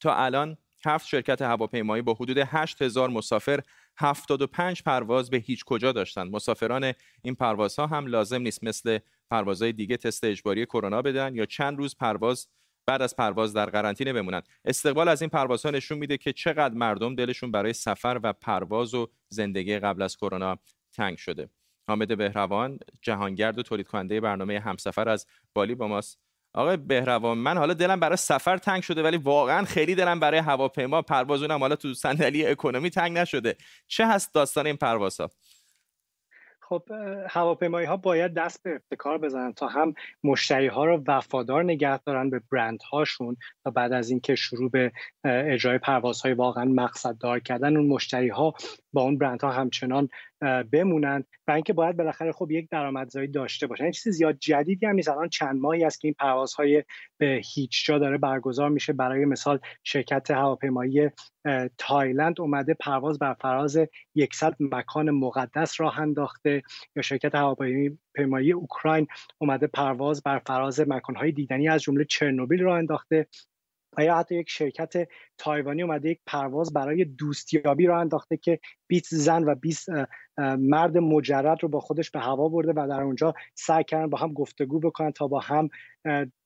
تا 0.01 0.15
الان 0.15 0.57
هفت 0.87 1.07
شرکت 1.07 1.43
هواپیمایی 1.43 2.03
با 2.03 2.15
حدود 2.15 2.39
8000 2.39 3.11
مسافر 3.11 3.61
75 3.97 4.83
پرواز 4.83 5.31
به 5.31 5.37
هیچ 5.37 5.65
کجا 5.65 5.93
داشتند 5.93 6.33
مسافران 6.33 6.93
این 7.23 7.35
پروازها 7.35 7.87
هم 7.87 8.07
لازم 8.07 8.43
نیست 8.43 8.65
مثل 8.65 8.99
پروازهای 9.31 9.73
دیگه 9.73 9.97
تست 9.97 10.25
اجباری 10.25 10.67
کرونا 10.67 11.03
بدن 11.03 11.35
یا 11.35 11.47
چند 11.47 11.79
روز 11.79 11.97
پرواز 11.97 12.49
بعد 12.87 13.03
از 13.03 13.17
پرواز 13.17 13.53
در 13.53 13.67
قرنطینه 13.67 14.13
بمونن. 14.13 14.43
استقبال 14.65 15.09
از 15.09 15.23
این 15.23 15.31
پروازها 15.31 15.71
نشون 15.71 15.99
میده 15.99 16.17
که 16.17 16.33
چقدر 16.33 16.75
مردم 16.75 17.15
دلشون 17.15 17.51
برای 17.51 17.73
سفر 17.73 18.21
و 18.23 18.33
پرواز 18.33 18.95
و 18.95 19.09
زندگی 19.29 19.79
قبل 19.79 20.03
از 20.03 20.17
کرونا 20.17 20.59
تنگ 20.93 21.17
شده. 21.17 21.49
حامد 21.89 22.19
بهروان 22.19 22.79
جهانگرد 23.03 23.59
و 23.59 23.63
تولید 23.63 23.89
کننده 23.89 24.21
برنامه 24.21 24.61
همسفر 24.61 25.09
از 25.09 25.27
بالی 25.55 25.75
با 25.75 25.89
ماست. 25.89 26.24
آقای 26.55 26.77
بهروان 26.77 27.39
من 27.39 27.59
حالا 27.59 27.75
دلم 27.75 28.01
برای 28.01 28.17
سفر 28.17 28.57
تنگ 28.57 28.83
شده 28.83 29.03
ولی 29.03 29.17
واقعا 29.17 29.65
خیلی 29.65 29.95
دلم 29.95 30.21
برای 30.21 30.41
هواپیما 30.41 31.03
پروازونم 31.03 31.61
حالا 31.61 31.77
تو 31.77 31.95
صندلی 31.95 32.47
اکونومی 32.47 32.91
تنگ 32.91 33.19
نشده. 33.19 33.57
چه 33.87 34.07
هست 34.07 34.35
داستان 34.35 34.67
این 34.67 34.77
پروازها؟ 34.77 35.31
خب 36.69 36.83
هواپیمایی 37.29 37.87
ها 37.87 37.97
باید 37.97 38.35
دست 38.35 38.63
به 38.63 38.71
ابتکار 38.75 39.19
بزنن 39.19 39.53
تا 39.53 39.69
هم 39.69 39.95
مشتری 40.25 40.67
ها 40.67 40.85
رو 40.85 41.03
وفادار 41.07 41.65
نگه 41.65 41.99
دارن 41.99 42.31
به 42.31 42.41
برند 42.53 42.83
هاشون 42.93 43.37
تا 43.65 43.71
بعد 43.71 43.93
از 43.93 44.11
اینکه 44.11 44.35
شروع 44.35 44.71
به 44.71 44.93
اجرای 45.25 45.79
پروازهای 45.79 46.35
واقعا 46.35 46.65
مقصد 46.65 47.19
دار 47.19 47.41
کردن 47.41 47.77
اون 47.77 47.87
مشتری 47.87 48.29
ها 48.29 48.55
با 48.93 49.03
اون 49.03 49.19
برند 49.19 49.43
ها 49.43 49.51
همچنان 49.51 50.09
بمونن 50.73 51.25
و 51.49 51.53
اینکه 51.53 51.73
باید 51.73 51.97
بالاخره 51.97 52.33
خب 52.33 52.51
یک 52.51 52.69
درآمدزایی 52.71 53.29
داشته 53.29 53.67
باشن. 53.67 53.85
این 53.85 53.93
چیز 53.93 54.13
زیاد 54.13 54.39
جدیدی 54.39 54.87
هم 54.87 54.95
نیست. 54.95 55.09
الان 55.09 55.29
چند 55.29 55.61
ماهی 55.61 55.85
است 55.85 56.01
که 56.01 56.09
این 56.09 56.15
پروازهای 56.19 56.85
به 57.19 57.41
هیچ 57.55 57.87
جا 57.87 57.99
داره 57.99 58.19
برگزار 58.19 58.71
میشه. 58.71 58.93
برای 58.93 59.25
مثال 59.25 59.59
شرکت 59.85 60.31
هواپیمایی 60.31 61.11
تایلند 61.79 62.41
اومده 62.41 62.75
پرواز 62.75 63.19
بر 63.19 63.35
فراز 63.35 63.79
100 64.33 64.57
مکان 64.61 65.11
مقدس 65.11 65.81
راه 65.81 66.01
انداخته 66.01 66.63
یا 66.97 67.03
شرکت 67.03 67.35
هواپیمایی 67.35 68.53
اوکراین 68.53 69.07
اومده 69.39 69.67
پرواز 69.67 70.23
بر 70.23 70.39
فراز 70.39 70.81
مکانهای 70.81 71.33
دیدنی 71.33 71.69
از 71.69 71.83
جمله 71.83 72.05
چرنوبیل 72.05 72.63
راه 72.63 72.79
انداخته 72.79 73.27
و 73.99 74.05
یا 74.05 74.17
حتی 74.17 74.35
یک 74.35 74.51
شرکت 74.51 75.09
تایوانی 75.39 75.83
اومده 75.83 76.11
یک 76.11 76.21
پرواز 76.27 76.73
برای 76.73 77.05
دوستیابی 77.05 77.87
را 77.87 78.01
انداخته 78.01 78.37
که 78.37 78.61
20 78.87 79.15
زن 79.15 79.45
و 79.45 79.55
20 79.55 79.89
مرد 80.59 80.99
مجرد 80.99 81.63
رو 81.63 81.69
با 81.69 81.81
خودش 81.81 82.11
به 82.11 82.21
هوا 82.21 82.49
برده 82.49 82.73
و 82.77 82.89
در 82.89 83.03
اونجا 83.03 83.35
سعی 83.55 83.85
کردن 83.85 84.11
با 84.11 84.19
هم 84.19 84.33
گفتگو 84.33 84.81
بکنن 84.81 85.11
تا 85.11 85.29
با 85.29 85.41
هم 85.41 85.69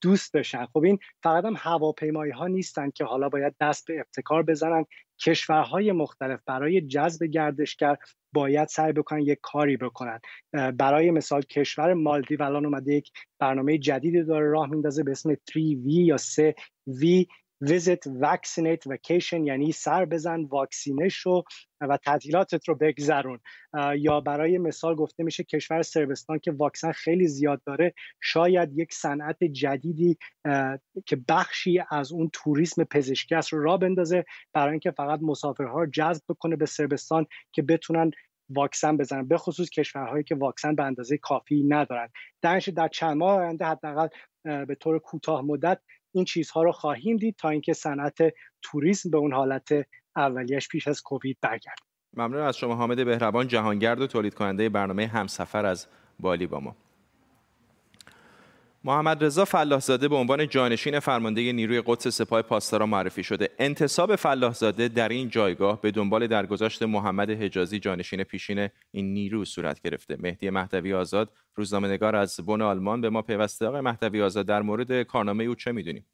دوست 0.00 0.36
بشن. 0.36 0.66
خب 0.66 0.84
این 0.84 0.98
فقط 1.22 1.44
هم 1.44 1.54
هواپیمایی 1.58 2.32
ها 2.32 2.46
نیستن 2.46 2.90
که 2.90 3.04
حالا 3.04 3.28
باید 3.28 3.54
دست 3.60 3.86
به 3.86 3.98
ابتکار 3.98 4.42
بزنن. 4.42 4.84
کشورهای 5.20 5.92
مختلف 5.92 6.40
برای 6.46 6.80
جذب 6.80 7.24
گردشگر 7.24 7.96
باید 8.32 8.68
سعی 8.68 8.92
بکنن 8.92 9.20
یک 9.20 9.38
کاری 9.42 9.76
بکنن. 9.76 10.20
برای 10.52 11.10
مثال 11.10 11.42
کشور 11.42 11.94
مالدیو 11.94 12.42
الان 12.42 12.64
اومده 12.64 12.94
یک 12.94 13.10
برنامه 13.38 13.78
جدیدی 13.78 14.22
داره 14.22 14.50
راه 14.50 14.70
میندازه 14.70 15.02
به 15.02 15.10
اسم 15.10 15.34
3V 15.34 15.84
یا 15.86 16.16
3V. 16.16 17.26
Visit 17.64 18.06
vaccinate 18.06 18.84
vacation 18.86 19.46
یعنی 19.46 19.72
سر 19.72 20.04
بزن 20.04 20.44
واکسینه 20.44 21.08
شو 21.08 21.42
و 21.80 21.96
تعطیلاتت 21.96 22.68
رو 22.68 22.74
بگذرون. 22.74 23.38
یا 23.98 24.20
برای 24.20 24.58
مثال 24.58 24.94
گفته 24.94 25.22
میشه 25.22 25.44
کشور 25.44 25.82
سربستان 25.82 26.38
که 26.38 26.52
واکسن 26.52 26.92
خیلی 26.92 27.26
زیاد 27.26 27.62
داره 27.66 27.94
شاید 28.20 28.78
یک 28.78 28.94
صنعت 28.94 29.44
جدیدی 29.44 30.18
که 31.06 31.16
بخشی 31.28 31.82
از 31.90 32.12
اون 32.12 32.30
توریسم 32.32 32.84
پزشکی 32.84 33.34
است 33.34 33.52
رو 33.52 33.62
را 33.62 33.76
بندازه 33.76 34.24
برای 34.52 34.70
اینکه 34.70 34.90
فقط 34.90 35.20
مسافرها 35.22 35.80
رو 35.80 35.90
جذب 35.90 36.22
بکنه 36.28 36.56
به 36.56 36.66
سربستان 36.66 37.26
که 37.52 37.62
بتونن 37.62 38.10
واکسن 38.50 38.96
بزنن 38.96 39.28
به 39.28 39.38
خصوص 39.38 39.70
کشورهایی 39.70 40.24
که 40.24 40.34
واکسن 40.34 40.74
به 40.74 40.84
اندازه 40.84 41.18
کافی 41.18 41.64
ندارن. 41.68 42.08
در 42.42 42.58
در 42.58 42.88
چند 42.88 43.16
ماه 43.16 43.38
آینده 43.38 43.64
حداقل 43.64 44.08
به 44.42 44.74
طور 44.80 44.98
کوتاه 44.98 45.42
مدت 45.42 45.80
این 46.12 46.24
چیزها 46.24 46.62
رو 46.62 46.72
خواهیم 46.72 47.16
دید 47.16 47.36
تا 47.36 47.48
اینکه 47.48 47.72
صنعت 47.72 48.18
توریسم 48.62 49.10
به 49.10 49.18
اون 49.18 49.32
حالت 49.32 49.68
اولیش 50.16 50.68
پیش 50.68 50.88
از 50.88 51.02
کووید 51.02 51.38
برگرد 51.42 51.78
ممنون 52.16 52.42
از 52.42 52.56
شما 52.56 52.74
حامد 52.74 53.04
بهربان 53.04 53.48
جهانگرد 53.48 54.00
و 54.00 54.06
تولید 54.06 54.34
کننده 54.34 54.68
برنامه 54.68 55.06
همسفر 55.06 55.66
از 55.66 55.86
بالی 56.20 56.46
با 56.46 56.60
ما. 56.60 56.76
محمد 58.88 59.24
رضا 59.24 59.44
فلاحزاده 59.44 60.08
به 60.08 60.16
عنوان 60.16 60.48
جانشین 60.48 61.00
فرمانده 61.00 61.52
نیروی 61.52 61.82
قدس 61.86 62.08
سپاه 62.08 62.42
پاسداران 62.42 62.88
معرفی 62.88 63.22
شده. 63.22 63.48
انتصاب 63.58 64.16
فلاحزاده 64.16 64.88
در 64.88 65.08
این 65.08 65.28
جایگاه 65.28 65.80
به 65.80 65.90
دنبال 65.90 66.26
درگذشت 66.26 66.82
محمد 66.82 67.30
حجازی 67.30 67.78
جانشین 67.78 68.22
پیشین 68.22 68.68
این 68.90 69.14
نیرو 69.14 69.44
صورت 69.44 69.82
گرفته. 69.82 70.16
مهدی 70.20 70.50
مهدوی 70.50 70.94
آزاد 70.94 71.32
روزنامه‌نگار 71.54 72.16
از 72.16 72.40
بن 72.46 72.62
آلمان 72.62 73.00
به 73.00 73.10
ما 73.10 73.22
پیوسته. 73.22 73.66
آقای 73.66 73.80
مهدوی 73.80 74.22
آزاد 74.22 74.46
در 74.46 74.62
مورد 74.62 75.02
کارنامه 75.02 75.44
او 75.44 75.54
چه 75.54 75.72
می‌دونیم؟ 75.72 76.04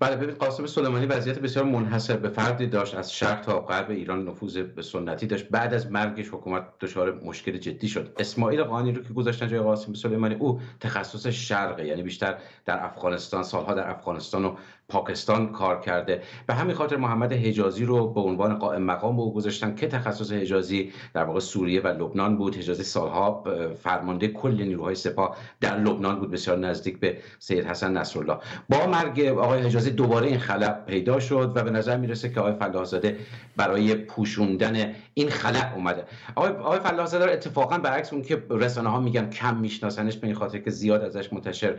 بله 0.00 0.16
ببین 0.16 0.34
قاسم 0.34 0.66
سلیمانی 0.66 1.06
وضعیت 1.06 1.38
بسیار 1.38 1.64
منحصر 1.64 2.16
به 2.16 2.28
فردی 2.28 2.66
داشت. 2.66 2.94
از 2.94 3.12
شرق 3.12 3.40
تا 3.40 3.60
غرب 3.60 3.90
ایران 3.90 4.28
نفوذ 4.28 4.58
به 4.58 4.82
سنتی 4.82 5.26
داشت. 5.26 5.48
بعد 5.48 5.74
از 5.74 5.92
مرگش 5.92 6.28
حکومت 6.28 6.62
دچار 6.80 7.20
مشکل 7.24 7.58
جدی 7.58 7.88
شد. 7.88 8.12
اسماعیل 8.18 8.62
قانی 8.62 8.92
رو 8.92 9.02
که 9.02 9.12
گذاشتن 9.12 9.48
جای 9.48 9.60
قاسم 9.60 9.94
سلیمانی 9.94 10.34
او 10.34 10.60
تخصص 10.80 11.26
شرقه 11.26 11.86
یعنی 11.86 12.02
بیشتر 12.02 12.38
در 12.64 12.84
افغانستان 12.84 13.42
سالها 13.42 13.74
در 13.74 13.90
افغانستان 13.90 14.44
و 14.44 14.56
پاکستان 14.88 15.52
کار 15.52 15.80
کرده. 15.80 16.22
به 16.46 16.54
همین 16.54 16.74
خاطر 16.74 16.96
محمد 16.96 17.32
حجازی 17.32 17.84
رو 17.84 18.12
به 18.12 18.20
عنوان 18.20 18.54
قائم 18.54 18.82
مقام 18.82 19.20
او 19.20 19.34
گذاشتن 19.34 19.74
که 19.74 19.86
تخصص 19.86 20.32
حجازی 20.32 20.92
در 21.14 21.24
واقع 21.24 21.40
سوریه 21.40 21.80
و 21.80 21.86
لبنان 21.86 22.36
بود. 22.36 22.56
حجازی 22.56 22.82
سالها 22.82 23.44
فرمانده 23.82 24.28
کل 24.28 24.62
نیروهای 24.62 24.94
سپاه 24.94 25.36
در 25.60 25.78
لبنان 25.78 26.18
بود. 26.18 26.30
بسیار 26.30 26.58
نزدیک 26.58 27.00
به 27.00 27.18
سید 27.38 27.64
حسن 27.64 27.96
نصرالله. 27.96 28.36
با 28.68 28.86
مرگ 28.86 29.20
آقای 29.20 29.62
حجازی 29.62 29.90
دوباره 29.90 30.26
این 30.26 30.38
خلع 30.38 30.84
پیدا 30.86 31.20
شد 31.20 31.52
و 31.54 31.62
به 31.62 31.70
نظر 31.70 31.96
می‌رسه 31.96 32.28
که 32.28 32.40
آقای 32.40 32.52
فلاحزاده 32.52 33.16
برای 33.56 33.94
پوشوندن 33.94 34.94
این 35.14 35.30
خلع 35.30 35.74
اومده. 35.74 36.04
آقای 36.34 36.50
آقای 36.50 36.80
فلاحزاده 36.80 37.32
اتفاقا 37.32 37.78
برعکس 37.78 38.12
اون 38.12 38.22
که 38.22 38.42
رسانه 38.50 38.88
ها 38.88 39.00
میگن 39.00 39.30
کم 39.30 39.56
میشناسنش 39.56 40.16
به 40.16 40.26
این 40.26 40.36
خاطر 40.36 40.58
که 40.58 40.70
زیاد 40.70 41.02
ازش 41.02 41.32
منتشر 41.32 41.76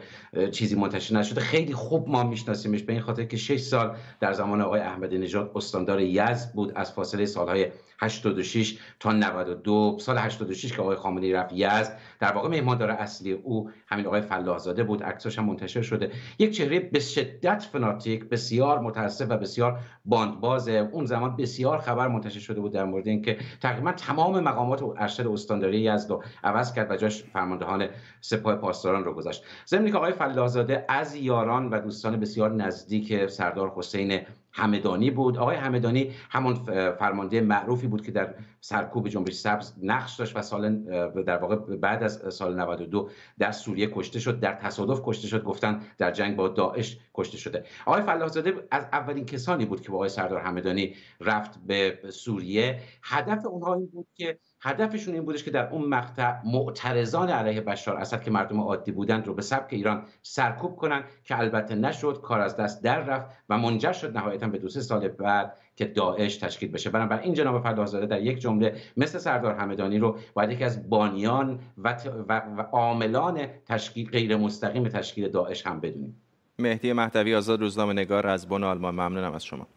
چیزی 0.51 0.75
منتشر 0.75 1.15
نشده. 1.15 1.41
خیلی 1.41 1.73
خوب 1.73 2.09
ما 2.09 2.23
میشناسیمش. 2.23 2.83
به 2.83 2.96
این 2.97 3.05
خاطر 3.05 3.23
که 3.23 3.37
6 3.37 3.59
سال 3.59 3.95
در 4.19 4.33
زمان 4.33 4.61
آقای 4.61 4.81
احمد 4.81 5.13
نژاد 5.13 5.51
استاندار 5.55 5.99
یزد 5.99 6.53
بود 6.53 6.71
از 6.75 6.91
فاصله 6.91 7.25
سالهای 7.25 7.71
86 7.99 8.77
تا 8.99 9.11
92 9.11 9.97
سال 9.99 10.17
86 10.17 10.73
که 10.73 10.81
آقای 10.81 10.95
خامنه‌ای 10.95 11.33
رفت 11.33 11.53
یزد. 11.53 11.97
در 12.19 12.31
واقع 12.31 12.49
مهماندار 12.49 12.91
اصلی 12.91 13.31
او 13.31 13.69
همین 13.87 14.05
آقای 14.05 14.21
فلاحزاده 14.21 14.83
بود. 14.83 15.03
عکساش 15.03 15.39
هم 15.39 15.45
منتشر 15.45 15.81
شده. 15.81 16.11
یک 16.39 16.57
چهره 16.57 16.79
به 16.79 16.99
شدت 16.99 17.63
فناتیک 17.71 18.23
بسیار 18.29 18.79
متاسف 18.79 19.25
و 19.29 19.37
بسیار 19.37 19.79
باندباز. 20.05 20.67
اون 20.67 21.05
زمان 21.05 21.35
بسیار 21.35 21.77
خبر 21.77 22.07
منتشر 22.07 22.39
شده 22.39 22.61
بود 22.61 22.71
در 22.71 22.83
مورد 22.83 23.07
اینکه 23.07 23.37
تقریبا 23.61 23.91
تمام 23.91 24.39
مقامات 24.39 24.83
ارشد 24.97 25.27
استانداری 25.27 25.79
یزد 25.79 26.09
رو 26.09 26.23
عوض 26.43 26.73
کرد 26.73 26.91
و 26.91 26.95
جاش 26.95 27.23
فرماندهان 27.23 27.87
سپاه 28.21 28.55
پاسداران 28.55 29.03
رو 29.03 29.13
گذاشت. 29.13 29.43
ضمن 29.67 29.91
که 29.91 29.97
آقای 29.97 30.13
فلاحزاده 30.13 30.85
از 30.89 31.15
یاران 31.15 31.69
و 31.69 31.79
دوستان 31.79 32.19
بسیار 32.19 32.51
نزدیک 32.51 32.86
سردار 33.27 33.73
حسین 33.75 34.21
همدانی 34.51 35.11
بود. 35.11 35.37
آقای 35.37 35.55
همدانی 35.55 36.11
همون 36.29 36.55
فرمانده 36.91 37.41
معروفی 37.41 37.87
بود 37.87 38.05
که 38.05 38.11
در 38.11 38.35
سرکوب 38.61 39.07
جنبش 39.09 39.33
سبز 39.33 39.73
نقش 39.83 40.15
داشت 40.15 40.37
و 40.37 40.41
سال 40.41 40.75
در 41.23 41.37
واقع 41.37 41.55
بعد 41.55 42.03
از 42.03 42.35
سال 42.35 42.59
92 42.59 43.09
در 43.39 43.51
سوریه 43.51 43.91
کشته 43.95 44.19
شد 44.19 44.39
در 44.39 44.53
تصادف 44.53 45.01
کشته 45.03 45.27
شد 45.27 45.43
گفتن 45.43 45.81
در 45.97 46.11
جنگ 46.11 46.35
با 46.35 46.47
داعش 46.47 46.97
کشته 47.13 47.37
شده. 47.37 47.63
آقای 47.85 48.01
فلاحزاده 48.01 48.53
از 48.71 48.87
اولین 48.91 49.25
کسانی 49.25 49.65
بود 49.65 49.81
که 49.81 49.89
با 49.89 49.95
آقای 49.95 50.09
سردار 50.09 50.39
همدانی 50.39 50.95
رفت 51.21 51.59
به 51.67 51.99
سوریه. 52.09 52.79
هدف 53.03 53.45
اونها 53.45 53.73
این 53.73 53.87
بود 53.87 54.07
که 54.15 54.39
هدفشون 54.61 55.13
این 55.13 55.25
بودش 55.25 55.43
که 55.43 55.51
در 55.51 55.69
اون 55.69 55.85
مقطع 55.85 56.33
معترضان 56.45 57.29
علیه 57.29 57.61
بشار 57.61 57.97
اسد 57.97 58.21
که 58.21 58.31
مردم 58.31 58.59
عادی 58.59 58.91
بودند 58.91 59.27
رو 59.27 59.33
به 59.33 59.41
سبک 59.41 59.73
ایران 59.73 60.03
سرکوب 60.21 60.75
کنن 60.75 61.03
که 61.23 61.39
البته 61.39 61.75
نشد 61.75 62.21
کار 62.21 62.39
از 62.39 62.57
دست 62.57 62.83
در 62.83 62.99
رفت 62.99 63.27
و 63.49 63.57
منجر 63.57 63.91
شد 63.91 64.17
نهایتا 64.17 64.47
به 64.47 64.57
دو 64.57 64.69
سه 64.69 64.81
سال 64.81 65.07
بعد 65.07 65.57
که 65.75 65.85
داعش 65.85 66.37
تشکیل 66.37 66.71
بشه. 66.71 66.89
بنابراین 66.89 67.23
این 67.23 67.33
جناب 67.33 67.63
فلاحزاده 67.63 68.05
در 68.05 68.21
یک 68.21 68.39
جمله 68.39 68.75
مثل 68.97 69.17
سردار 69.17 69.55
همدانی 69.55 69.97
رو 69.99 70.17
باید 70.33 70.51
یکی 70.51 70.63
از 70.63 70.89
بانیان 70.89 71.59
و, 71.77 71.95
و, 72.29 72.41
و 72.57 72.61
عاملان 72.61 73.47
تشکیل 73.65 74.09
غیر 74.09 74.37
مستقیم 74.37 74.87
تشکیل 74.87 75.29
داعش 75.29 75.67
هم 75.67 75.79
بدونیم. 75.79 76.21
مهدی 76.59 76.93
مهدوی 76.93 77.35
آزاد 77.35 77.59
روزنامه 77.59 77.93
نگار 77.93 78.27
از 78.27 78.47
بن 78.47 78.63
آلمان. 78.63 78.93
ممنونم 78.95 79.33
از 79.33 79.45
شما. 79.45 79.67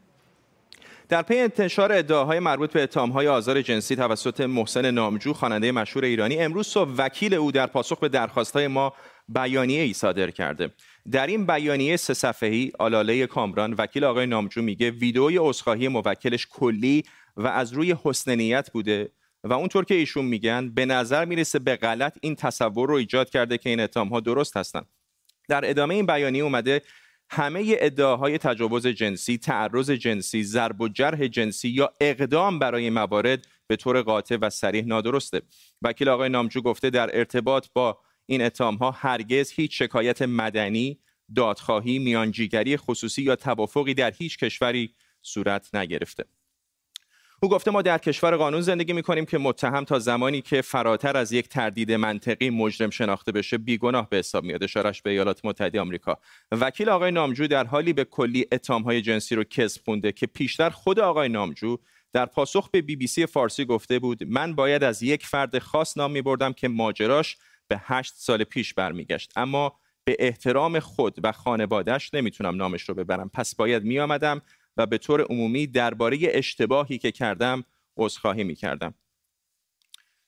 در 1.11 1.23
پی 1.23 1.39
انتشار 1.39 1.93
ادعاهای 1.93 2.39
مربوط 2.39 2.73
به 2.73 2.83
اتهامهای 2.83 3.29
آزار 3.29 3.63
جنسی 3.63 3.97
توسط 3.97 4.41
محسن 4.41 4.91
نامجو 4.91 5.33
خواننده 5.33 5.73
مشهور 5.73 6.05
ایرانی 6.05 6.39
امروز 6.39 6.67
صبح 6.67 6.91
وکیل 6.99 7.35
او 7.35 7.53
در 7.53 7.67
پاسخ 7.67 7.99
به 7.99 8.09
درخواستهای 8.09 8.67
ما 8.67 8.93
بیانیه 9.29 9.83
ای 9.83 9.93
صادر 9.93 10.31
کرده. 10.31 10.71
در 11.11 11.27
این 11.27 11.47
بیانیه 11.47 11.97
سه 11.97 12.15
صفحه‌ای 12.15 12.73
آلاله 12.79 13.27
کامران 13.27 13.75
وکیل 13.79 14.05
آقای 14.05 14.27
نامجو 14.27 14.63
میگه 14.63 14.91
ویدئوی 14.91 15.39
عذرخواهی 15.41 15.89
موکلش 15.89 16.47
کلی 16.51 17.05
و 17.37 17.47
از 17.47 17.73
روی 17.73 17.97
حسن 18.05 18.35
نیت 18.35 18.71
بوده 18.73 19.13
و 19.45 19.53
اونطور 19.53 19.85
که 19.85 19.95
ایشون 19.95 20.25
میگن 20.25 20.71
به 20.75 20.87
نظر 20.87 21.25
می‌رسه 21.25 21.59
به 21.59 21.77
غلط 21.77 22.19
این 22.21 22.35
تصور 22.35 22.89
رو 22.89 22.95
ایجاد 22.95 23.31
کرده 23.31 23.59
که 23.59 23.71
این 23.71 23.81
اتهامها 23.81 24.21
درست 24.21 24.57
هستند 24.57 24.87
در 25.49 25.71
ادامه 25.71 25.95
این 25.95 26.07
بیانیه 26.07 26.43
اومده 26.43 26.83
همه 27.33 27.77
ادعاهای 27.79 28.39
تجاوز 28.39 28.87
جنسی، 28.87 29.39
تعرض 29.39 29.91
جنسی، 29.91 30.43
ضرب 30.43 30.81
و 30.81 30.89
جرح 30.89 31.27
جنسی 31.27 31.69
یا 31.69 31.93
اقدام 32.01 32.59
برای 32.59 32.91
موارد 32.91 33.47
به 33.67 33.77
طور 33.77 34.03
قاطع 34.03 34.37
و 34.37 34.51
صریح 34.51 34.85
نادرسته. 34.85 35.43
وکیل 35.83 36.09
آقای 36.09 36.29
نامجو 36.29 36.61
گفته 36.61 36.91
در 36.91 37.19
ارتباط 37.19 37.67
با 37.75 37.99
این 38.27 38.43
اتهامها 38.43 38.91
هرگز 38.91 39.51
هیچ 39.51 39.83
شکایت 39.83 40.23
مدنی، 40.23 40.99
دادخواهی، 41.35 41.99
میانجیگری 41.99 42.77
خصوصی 42.77 43.23
یا 43.23 43.37
توافقی 43.37 43.95
در 43.95 44.13
هیچ 44.19 44.39
کشوری 44.39 44.95
صورت 45.23 45.75
نگرفته. 45.75 46.25
او 47.43 47.49
گفته 47.49 47.71
ما 47.71 47.83
در 47.83 47.99
کشور 47.99 48.37
قانون 48.37 48.61
زندگی 48.61 48.93
می 48.93 49.03
کنیم 49.03 49.25
که 49.25 49.39
متهم 49.39 49.85
تا 49.85 49.99
زمانی 49.99 50.41
که 50.41 50.63
فراتر 50.63 51.17
از 51.17 51.33
یک 51.33 51.49
تردید 51.49 51.93
منطقی 51.93 52.51
مجرم 52.51 52.91
شناخته 52.91 53.33
بشه 53.33 53.59
بیگناه 53.59 54.09
به 54.09 54.17
حساب 54.17 54.45
میاد 54.45 54.63
اشارش 54.63 55.03
به 55.03 55.11
ایالات 55.11 55.41
متحده 55.45 55.81
آمریکا. 55.81 56.19
وکیل 56.53 56.89
آقای 56.89 57.11
نامجو 57.11 57.47
در 57.47 57.67
حالی 57.67 57.93
به 57.93 58.05
کلی 58.05 58.47
های 58.85 59.03
جنسی 59.03 59.35
رو 59.35 59.45
کسب 59.45 59.83
خونده 59.85 60.13
که 60.13 60.27
پیشتر 60.27 60.71
خود 60.71 61.01
آقای 61.01 61.29
نامجو 61.29 61.77
در 62.13 62.27
پاسخ 62.27 62.71
به 62.71 62.83
بی 62.83 62.97
بی 62.97 63.07
سی 63.07 63.27
فارسی 63.27 63.65
گفته 63.65 63.99
بود 63.99 64.25
من 64.25 64.55
باید 64.55 64.85
از 64.85 65.03
یک 65.03 65.27
فرد 65.27 65.59
خاص 65.59 65.97
نام 65.97 66.11
می 66.11 66.23
بردم 66.23 66.53
که 66.53 66.69
ماجراش 66.69 67.37
به 67.69 67.81
هشت 67.85 68.15
سال 68.17 68.45
پیش 68.45 68.75
برمیگشت. 68.75 69.33
اما 69.37 69.73
به 70.05 70.17
احترام 70.19 70.81
خود 70.81 71.19
و 71.25 71.33
خانوادهش 71.33 72.15
نمی‌تونم 72.15 72.57
نامش 72.57 72.83
رو 72.83 72.95
ببرم. 72.95 73.31
پس 73.35 73.55
باید 73.55 73.85
می 73.85 74.01
آمدم 74.01 74.43
و 74.77 74.87
به 74.87 74.99
طور 74.99 75.23
عمومی 75.23 75.67
درباره 75.67 76.19
اشتباهی 76.23 76.99
که 76.99 77.13
کردم 77.13 77.65
عذرخواهی 77.97 78.45
می 78.45 78.55
کردم. 78.55 78.95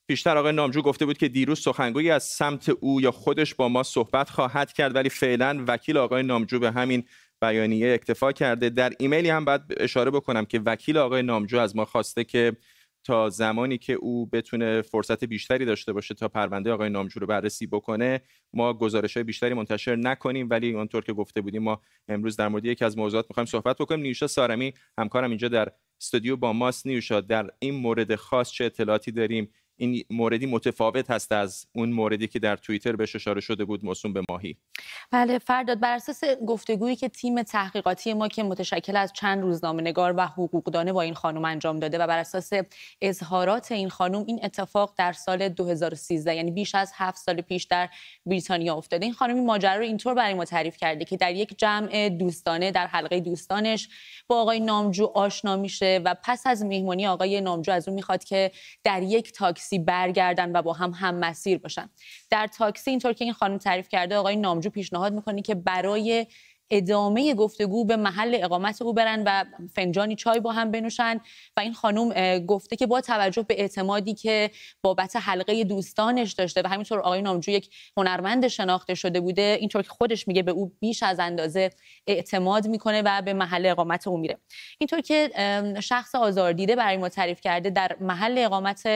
پیشتر 0.06 0.36
آقای 0.36 0.52
نامجو 0.52 0.82
گفته 0.82 1.06
بود 1.06 1.18
که 1.18 1.28
دیروز 1.28 1.60
سخنگویی 1.60 2.10
از 2.10 2.24
سمت 2.24 2.68
او 2.68 3.00
یا 3.00 3.10
خودش 3.10 3.54
با 3.54 3.68
ما 3.68 3.82
صحبت 3.82 4.30
خواهد 4.30 4.72
کرد 4.72 4.94
ولی 4.94 5.08
فعلا 5.08 5.64
وکیل 5.68 5.96
آقای 5.96 6.22
نامجو 6.22 6.58
به 6.58 6.70
همین 6.70 7.04
بیانیه 7.40 7.94
اکتفا 7.94 8.32
کرده 8.32 8.70
در 8.70 8.92
ایمیلی 8.98 9.30
هم 9.30 9.44
باید 9.44 9.62
اشاره 9.76 10.10
بکنم 10.10 10.44
که 10.44 10.60
وکیل 10.66 10.98
آقای 10.98 11.22
نامجو 11.22 11.58
از 11.58 11.76
ما 11.76 11.84
خواسته 11.84 12.24
که 12.24 12.56
تا 13.04 13.30
زمانی 13.30 13.78
که 13.78 13.92
او 13.92 14.26
بتونه 14.26 14.82
فرصت 14.82 15.24
بیشتری 15.24 15.64
داشته 15.64 15.92
باشه 15.92 16.14
تا 16.14 16.28
پرونده 16.28 16.72
آقای 16.72 16.90
نامجو 16.90 17.20
رو 17.20 17.26
بررسی 17.26 17.66
بکنه 17.66 18.20
ما 18.52 18.74
گزارش 18.74 19.16
های 19.16 19.24
بیشتری 19.24 19.54
منتشر 19.54 19.96
نکنیم. 19.96 20.46
ولی 20.50 20.72
اونطور 20.72 21.04
که 21.04 21.12
گفته 21.12 21.40
بودیم 21.40 21.62
ما 21.62 21.80
امروز 22.08 22.36
در 22.36 22.48
مورد 22.48 22.64
یکی 22.64 22.84
از 22.84 22.98
موضوعات 22.98 23.26
می‌خوایم 23.30 23.46
صحبت 23.46 23.76
بکنیم. 23.78 24.00
نیوشا 24.00 24.26
سارمی 24.26 24.74
همکارم 24.98 25.28
اینجا 25.30 25.48
در 25.48 25.72
استودیو 26.00 26.36
با 26.36 26.52
ماست. 26.52 26.86
نیوشا 26.86 27.20
در 27.20 27.50
این 27.58 27.74
مورد 27.74 28.14
خاص 28.14 28.50
چه 28.50 28.64
اطلاعاتی 28.64 29.12
داریم؟ 29.12 29.48
این 29.82 30.04
موردی 30.10 30.46
متفاوت 30.46 31.10
هست 31.10 31.32
از 31.32 31.66
اون 31.74 31.90
موردی 31.90 32.28
که 32.28 32.38
در 32.38 32.56
توییتر 32.56 32.96
بهش 32.96 33.16
اشاره 33.16 33.40
شده 33.40 33.64
بود 33.64 33.84
موسوم 33.84 34.12
به 34.12 34.22
ماهی. 34.28 34.56
بله 35.10 35.38
فرداد 35.38 35.80
بر 35.80 35.94
اساس 35.94 36.24
گفتگویی 36.46 36.96
که 36.96 37.08
تیم 37.08 37.42
تحقیقاتی 37.42 38.14
ما 38.14 38.28
که 38.28 38.42
متشکل 38.42 38.96
از 38.96 39.12
چند 39.12 39.42
روزنامه 39.42 39.82
نگار 39.82 40.14
و 40.16 40.26
حقوقدانه 40.26 40.92
با 40.92 41.02
این 41.02 41.14
خانم 41.14 41.44
انجام 41.44 41.78
داده 41.78 41.98
و 41.98 42.06
بر 42.06 42.18
اساس 42.18 42.50
اظهارات 43.00 43.72
این 43.72 43.88
خانم 43.88 44.24
این 44.26 44.40
اتفاق 44.42 44.94
در 44.96 45.12
سال 45.12 45.48
2013 45.48 46.34
یعنی 46.36 46.50
بیش 46.50 46.74
از 46.74 46.92
هفت 46.94 47.18
سال 47.18 47.40
پیش 47.40 47.64
در 47.64 47.88
بریتانیا 48.26 48.74
افتاده. 48.74 49.04
این 49.04 49.14
خانم 49.14 49.44
ماجرا 49.44 49.76
رو 49.76 49.82
اینطور 49.82 50.14
برای 50.14 50.34
ما 50.34 50.44
تعریف 50.44 50.76
کرده 50.76 51.04
که 51.04 51.16
در 51.16 51.34
یک 51.34 51.58
جمع 51.58 52.08
دوستانه 52.08 52.70
در 52.70 52.86
حلقه 52.86 53.20
دوستانش 53.20 53.88
با 54.26 54.40
آقای 54.40 54.60
نامجو 54.60 55.10
آشنا 55.14 55.56
میشه 55.56 56.00
و 56.04 56.16
پس 56.24 56.46
از 56.46 56.64
مهمانی 56.64 57.06
آقای 57.06 57.40
نامجو 57.40 57.72
از 57.72 57.88
اون 57.88 57.94
می‌خواد 57.94 58.24
که 58.24 58.50
در 58.84 59.02
یک 59.02 59.32
تاکسی 59.32 59.71
برگردن 59.78 60.56
و 60.56 60.62
با 60.62 60.72
هم 60.72 60.90
هم 60.90 61.14
مسیر 61.14 61.58
باشن. 61.58 61.90
در 62.30 62.46
تاکسی 62.46 62.90
اینطور 62.90 63.12
که 63.12 63.24
این 63.24 63.32
خانم 63.32 63.58
تعریف 63.58 63.88
کرده 63.88 64.16
آقای 64.16 64.36
نامجو 64.36 64.70
پیشنهاد 64.70 65.12
می‌کنه 65.12 65.42
که 65.42 65.54
برای 65.54 66.26
ادامه 66.72 67.34
گفتگو 67.34 67.84
به 67.84 67.96
محل 67.96 68.38
اقامت 68.42 68.82
او 68.82 68.92
برن 68.92 69.22
و 69.26 69.44
فنجانی 69.74 70.16
چای 70.16 70.40
با 70.40 70.52
هم 70.52 70.70
بنوشن. 70.70 71.20
و 71.56 71.60
این 71.60 71.74
خانم 71.74 72.38
گفته 72.38 72.76
که 72.76 72.86
با 72.86 73.00
توجه 73.00 73.42
به 73.42 73.60
اعتمادی 73.60 74.14
که 74.14 74.50
بابت 74.82 75.16
حلقه 75.16 75.64
دوستانش 75.64 76.32
داشته 76.32 76.62
و 76.64 76.68
همینطور 76.68 77.00
آقای 77.00 77.22
نامجو 77.22 77.52
یک 77.52 77.70
هنرمند 77.96 78.48
شناخته 78.48 78.94
شده 78.94 79.20
بوده 79.20 79.56
اینطور 79.60 79.82
که 79.82 79.88
خودش 79.88 80.28
میگه 80.28 80.42
به 80.42 80.50
او 80.50 80.72
بیش 80.80 81.02
از 81.02 81.20
اندازه 81.20 81.70
اعتماد 82.06 82.66
می‌کنه 82.66 83.02
و 83.02 83.22
به 83.22 83.32
محل 83.32 83.66
اقامت 83.66 84.06
او 84.06 84.16
میره. 84.16 84.38
اینطور 84.78 85.00
که 85.00 85.30
شخص 85.82 86.14
آزاردیده 86.14 86.76
برای 86.76 86.96
ما 86.96 87.08
تعریف 87.08 87.40
کرده 87.40 87.70
در 87.70 87.96
محل 88.00 88.38
اقامت 88.38 88.86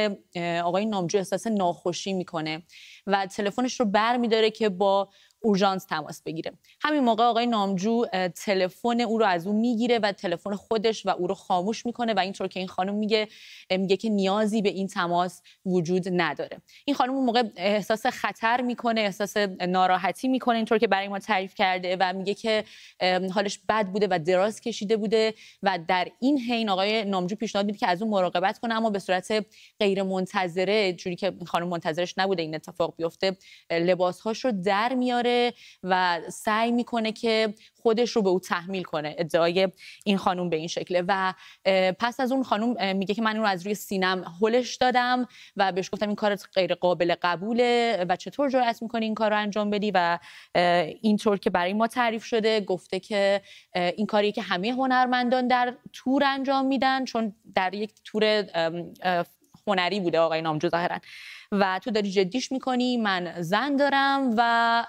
آقای 0.65 0.87
نامجو 0.87 1.19
احساس 1.19 1.47
ناخوشی 1.47 2.13
می‌کنه 2.13 2.63
و 3.07 3.27
تلفنش 3.27 3.81
رو 3.81 3.87
بر 3.87 4.17
میداره 4.17 4.51
که 4.51 4.69
با 4.69 5.09
اورژانس 5.41 5.85
تماس 5.85 6.23
بگیره. 6.23 6.53
همین 6.81 7.01
موقع 7.01 7.25
آقای 7.25 7.47
نامجو 7.47 8.07
تلفن 8.45 9.01
او 9.01 9.19
رو 9.19 9.27
از 9.27 9.47
او 9.47 9.61
می‌گیره 9.61 9.99
و 9.99 10.13
تلفن 10.13 10.55
خودش 10.55 11.07
و 11.07 11.11
او 11.11 11.27
رو 11.27 11.35
خاموش 11.35 11.87
می‌کنه 11.87 12.15
و 12.15 12.19
اینطور 12.19 12.49
که 12.49 12.61
این 12.61 12.69
خانم 12.69 12.95
میگه 12.95 13.29
میگه 13.71 13.97
که 13.97 14.09
نیازی 14.09 14.63
به 14.63 14.69
این 14.69 14.89
تماس 14.89 15.43
وجود 15.67 16.03
نداره. 16.09 16.59
این 16.85 16.97
خانم 16.97 17.15
اون 17.15 17.25
موقع 17.25 17.43
احساس 17.57 18.07
خطر 18.07 18.61
می‌کنه 18.61 19.01
احساس 19.01 19.37
ناراحتی 19.69 20.29
می‌کنه 20.29 20.57
اینطور 20.57 20.79
که 20.79 20.87
برای 20.87 21.09
ما 21.09 21.19
تعریف 21.19 21.55
کرده 21.55 21.97
و 22.01 22.13
میگه 22.13 22.35
که 22.35 22.65
حالش 23.35 23.61
بد 23.69 23.87
بوده 23.87 24.09
و 24.11 24.19
دراز 24.19 24.61
کشیده 24.61 24.97
بوده 24.97 25.35
و 25.63 25.79
در 25.89 26.09
این 26.21 26.39
حین 26.39 26.69
آقای 26.69 27.05
نامجو 27.05 27.37
پیشنهاد 27.37 27.67
میده 27.67 27.79
که 27.79 27.87
از 27.87 28.03
اون 28.03 28.11
مراقبت 28.11 28.59
کنه 28.59 28.75
اما 28.75 28.91
به 28.91 28.99
صورت 28.99 29.47
غیر 29.81 30.03
منتظره 30.03 30.93
جوری 30.93 31.17
که 31.17 31.33
خانم 31.47 31.69
منتظرش 31.69 32.19
نبوده 32.19 32.43
این 32.43 32.55
اتفاق 32.55 32.95
بیفته 32.97 33.37
لباسهاش 33.71 34.45
رو 34.45 34.53
در 34.65 34.95
میاره 34.95 35.26
و 35.83 36.21
سعی 36.29 36.73
می‌کنه 36.73 37.13
که 37.13 37.55
خودش 37.83 38.11
رو 38.11 38.23
به 38.23 38.29
او 38.29 38.41
تحمیل 38.41 38.83
کنه 38.83 39.15
ادعای 39.19 39.69
این 40.05 40.17
خانم 40.17 40.51
به 40.51 40.57
این 40.57 40.69
شکله. 40.69 41.05
و 41.09 41.35
پس 41.99 42.21
از 42.21 42.33
اون 42.33 42.43
خانم 42.43 42.97
میگه 42.97 43.15
که 43.15 43.23
من 43.23 43.31
اون 43.31 43.41
رو 43.41 43.47
از 43.47 43.67
روی 43.67 43.75
سینم 43.75 44.35
هلش 44.43 44.77
دادم 44.77 45.29
و 45.57 45.73
بهش 45.73 45.91
گفتم 45.93 46.07
این 46.07 46.17
کارت 46.17 46.47
غیر 46.55 46.75
قابل 46.75 47.15
قبوله 47.23 48.05
و 48.09 48.17
چطور 48.17 48.51
جرأت 48.51 48.83
می‌کنی 48.83 49.05
این 49.05 49.15
کار 49.15 49.31
رو 49.31 49.37
انجام 49.37 49.71
بدی؟ 49.71 49.91
و 49.95 50.19
اینطور 51.01 51.39
که 51.39 51.51
برای 51.51 51.73
ما 51.73 51.87
تعریف 51.87 52.25
شده 52.25 52.61
گفته 52.61 53.01
که 53.01 53.43
این 53.75 54.07
کاری 54.07 54.33
که 54.33 54.43
همه 54.43 54.73
هنرمندان 54.73 55.49
در 55.49 55.75
تور 55.93 56.25
انجام 56.25 56.67
میدن 56.67 57.05
چون 57.05 57.35
در 57.55 57.75
یک 57.75 57.91
تور 58.05 58.45
هنری 59.67 60.01
بوده 60.01 60.19
آقای 60.19 60.43
نامجو 60.43 60.69
ظاهرا. 60.69 60.99
و 61.53 61.81
تو 61.85 61.91
داری 61.91 62.11
جدیش 62.11 62.53
می‌کنی 62.53 62.97
من 62.97 63.43
زن 63.43 63.77
دارم 63.77 64.35
و 64.37 64.87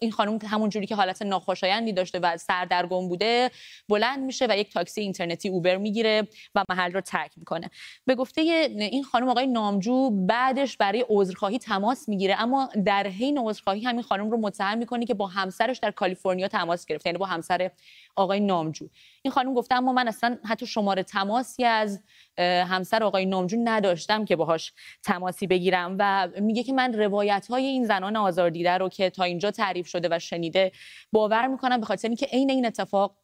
این 0.00 0.12
خانم 0.12 0.38
همون 0.46 0.70
جوری 0.70 0.86
که 0.86 0.94
حالت 0.94 1.22
ناخوشایندی 1.22 1.92
داشته 1.92 2.18
و 2.18 2.36
سردرگم 2.36 3.08
بوده 3.08 3.50
بلند 3.88 4.18
میشه 4.18 4.46
و 4.50 4.56
یک 4.58 4.72
تاکسی 4.72 5.00
اینترنتی 5.00 5.48
اوبر 5.48 5.76
می‌گیره 5.76 6.28
و 6.54 6.64
محل 6.68 6.92
رو 6.92 7.00
ترک 7.00 7.32
می‌کنه. 7.36 7.70
به 8.06 8.14
گفته 8.14 8.40
این 8.40 9.04
خانم 9.04 9.28
آقای 9.28 9.46
نامجو 9.46 10.10
بعدش 10.10 10.76
برای 10.76 11.04
عذرخواهی 11.08 11.58
تماس 11.58 12.08
می‌گیره 12.08 12.42
اما 12.42 12.68
در 12.84 13.06
حین 13.06 13.38
عذرخواهی 13.38 13.80
همین 13.84 14.02
خانم 14.02 14.30
رو 14.30 14.36
متهم 14.36 14.78
می‌کنه 14.78 15.06
که 15.06 15.14
با 15.14 15.26
همسرش 15.26 15.78
در 15.78 15.90
کالیفرنیا 15.90 16.48
تماس 16.48 16.86
گرفته 16.86 17.08
یعنی 17.08 17.18
با 17.18 17.26
همسر 17.26 17.70
آقای 18.16 18.40
نامجو. 18.40 18.88
این 19.22 19.32
خانم 19.32 19.54
گفته 19.54 19.74
اما 19.74 19.92
من 19.92 20.08
اصلا 20.08 20.38
حتی 20.44 20.66
شماره 20.66 21.02
تماسی 21.02 21.64
از 21.64 22.02
همسر 22.38 23.02
آقای 23.02 23.26
نامجو 23.26 23.56
نداشتم 23.64 24.24
که 24.24 24.36
باهاش 24.36 24.72
تماسی 25.02 25.46
بگیرم 25.46 25.96
و 25.98 26.28
میگه 26.40 26.62
که 26.62 26.72
من 26.72 26.92
روایت 26.92 27.46
های 27.50 27.66
این 27.66 27.84
زنان 27.84 28.16
آزاردیده 28.16 28.78
رو 28.78 28.88
که 28.88 29.10
تا 29.10 29.24
اینجا 29.24 29.50
تعریف 29.50 29.86
شده 29.86 30.08
و 30.10 30.18
شنیده 30.18 30.72
باور 31.12 31.46
می‌کنم 31.46 31.80
به 31.80 31.86
خاطر 31.86 32.08
اینکه 32.08 32.26
عین 32.26 32.50
این 32.50 32.66
اتفاق 32.66 33.16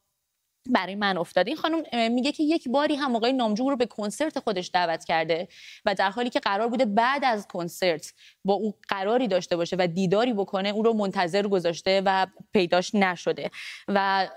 برای 0.69 0.95
من 0.95 1.17
افتاده. 1.17 1.49
این 1.49 1.57
خانم 1.57 2.11
میگه 2.11 2.31
که 2.31 2.43
یک 2.43 2.69
باری 2.69 2.95
هم 2.95 3.15
آقای 3.15 3.33
نامجو 3.33 3.69
رو 3.69 3.75
به 3.75 3.85
کنسرت 3.85 4.39
خودش 4.39 4.69
دعوت 4.73 5.05
کرده 5.05 5.47
و 5.85 5.95
در 5.95 6.09
حالی 6.09 6.29
که 6.29 6.39
قرار 6.39 6.67
بوده 6.67 6.85
بعد 6.85 7.25
از 7.25 7.47
کنسرت 7.47 8.13
با 8.45 8.53
او 8.53 8.73
قراری 8.87 9.27
داشته 9.27 9.55
باشه 9.55 9.75
و 9.79 9.87
دیداری 9.87 10.33
بکنه 10.33 10.69
او 10.69 10.83
رو 10.83 10.93
منتظر 10.93 11.47
گذاشته 11.47 12.01
و 12.05 12.27
پیداش 12.53 12.95
نشده. 12.95 13.51
و 13.87 14.27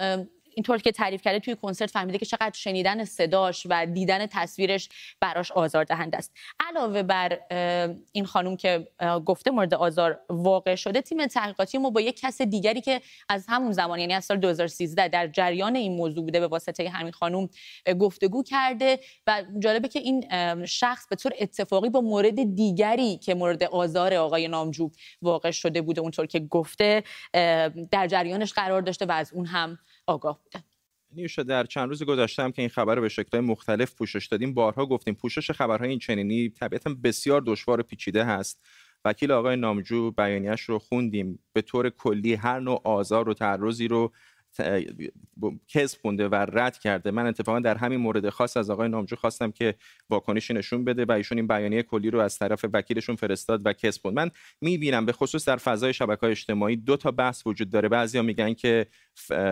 اینطور 0.55 0.79
که 0.79 0.93
تعریف 0.93 1.23
کرده 1.23 1.41
توی 1.41 1.57
کنسرت 1.57 1.91
فهمیده 1.91 2.19
که 2.19 2.27
چقدر 2.27 2.53
شنیدن 2.55 3.05
صداش 3.05 3.67
و 3.71 3.87
دیدن 3.87 4.27
تصویرش 4.27 4.89
براش 5.21 5.53
آزاردهنده 5.53 6.17
است. 6.17 6.33
علاوه 6.61 7.03
بر 7.03 7.39
این 8.13 8.25
خانم 8.25 8.57
که 8.57 8.89
گفته 9.27 9.51
مورد 9.51 9.75
آزار 9.75 10.21
واقع 10.29 10.75
شده 10.75 11.01
تیم 11.01 11.27
تحقیقاتی 11.27 11.79
ما 11.79 11.91
با 11.91 12.01
یک 12.01 12.21
کس 12.21 12.43
دیگری 12.43 12.81
که 12.81 13.01
از 13.29 13.45
همون 13.49 13.73
زمان 13.73 13.99
یعنی 13.99 14.15
از 14.15 14.25
سال 14.25 14.37
2013 14.37 15.09
در 15.09 15.27
جریان 15.27 15.77
این 15.77 15.97
موضوع 15.97 16.25
بوده 16.25 16.41
به 16.41 16.47
واسطه 16.47 16.89
همین 16.89 17.13
خانم 17.13 17.49
گفتگو 18.01 18.43
کرده 18.43 19.01
و 19.27 19.43
جالبه 19.59 19.89
که 19.89 19.99
این 19.99 20.25
شخص 20.67 21.07
به 21.09 21.17
طور 21.17 21.33
اتفاقی 21.41 21.89
با 21.89 22.01
مورد 22.01 22.55
دیگری 22.55 23.19
که 23.19 23.35
مورد 23.35 23.63
آزار 23.63 24.15
آقای 24.15 24.49
نامجو 24.49 24.91
واقع 25.23 25.51
شده 25.51 25.83
بوده 25.83 26.01
اونطور 26.01 26.27
که 26.27 26.41
گفته 26.41 27.03
در 27.91 28.07
جریانش 28.07 28.53
قرار 28.53 28.83
داشته 28.83 29.07
و 29.07 29.13
از 29.13 29.33
اون 29.33 29.47
هم 29.47 29.79
آگاه. 30.07 30.41
بودن 30.45 30.65
نیوشا 31.17 31.43
در 31.43 31.65
چند 31.65 31.89
روز 31.89 32.03
گذشته 32.03 32.43
هم 32.43 32.53
که 32.53 32.63
این 32.63 32.69
خبر 32.69 32.95
رو 32.95 33.03
به 33.03 33.09
شکل‌های 33.09 33.47
مختلف 33.47 33.95
پوشش 33.95 34.27
دادیم 34.27 34.55
بارها 34.55 34.87
گفتیم 34.87 35.15
پوشش 35.15 35.51
خبرهای 35.51 35.91
این 35.91 35.99
چنینی 35.99 36.49
طبیعتا 36.51 36.95
بسیار 37.05 37.43
دشوار 37.47 37.81
و 37.81 37.83
پیچیده 37.83 38.25
هست. 38.25 38.61
وکیل 39.05 39.33
آقای 39.33 39.57
نامجو 39.57 40.11
بیانیش 40.11 40.61
رو 40.61 40.79
خوندیم. 40.79 41.39
به 41.53 41.63
طور 41.63 41.91
کلی 41.91 42.35
هر 42.35 42.61
نوع 42.61 42.81
آزار 42.85 43.29
و 43.29 43.35
تعرضی 43.35 43.89
رو 43.89 44.13
کذب 45.69 45.99
خونده 46.03 46.29
و 46.29 46.35
رد 46.35 46.79
کرده. 46.79 47.11
من 47.11 47.27
اتفاقا 47.27 47.61
در 47.61 47.77
همین 47.77 48.01
مورد 48.01 48.29
خاص 48.29 48.57
از 48.57 48.71
آقای 48.71 48.89
نامجو 48.89 49.17
خواستم 49.17 49.51
که 49.51 49.75
واکنشی 50.11 50.55
نشون 50.55 50.85
بده 50.85 51.05
و 51.05 51.13
ایشون 51.13 51.39
این 51.39 51.47
بیانیه 51.47 51.83
کلی 51.83 52.11
رو 52.11 52.21
از 52.21 52.39
طرف 52.39 52.65
وکیلشون 52.73 53.17
فرستاد 53.17 53.67
و 53.67 53.73
کذب 53.73 54.01
خوند 54.03 54.17
من 54.17 54.31
می‌بینم 54.61 55.07
به 55.07 55.13
خصوص 55.13 55.49
در 55.49 55.57
فضای 55.57 55.93
شبکه 55.93 56.27
اجتماعی 56.27 56.77
دو 56.77 56.97
تا 56.97 57.11
بحث 57.11 57.47
وجود 57.47 57.71
داره. 57.71 57.89
بعضیا 57.89 58.23
میگن 58.23 58.55
که 58.55 58.87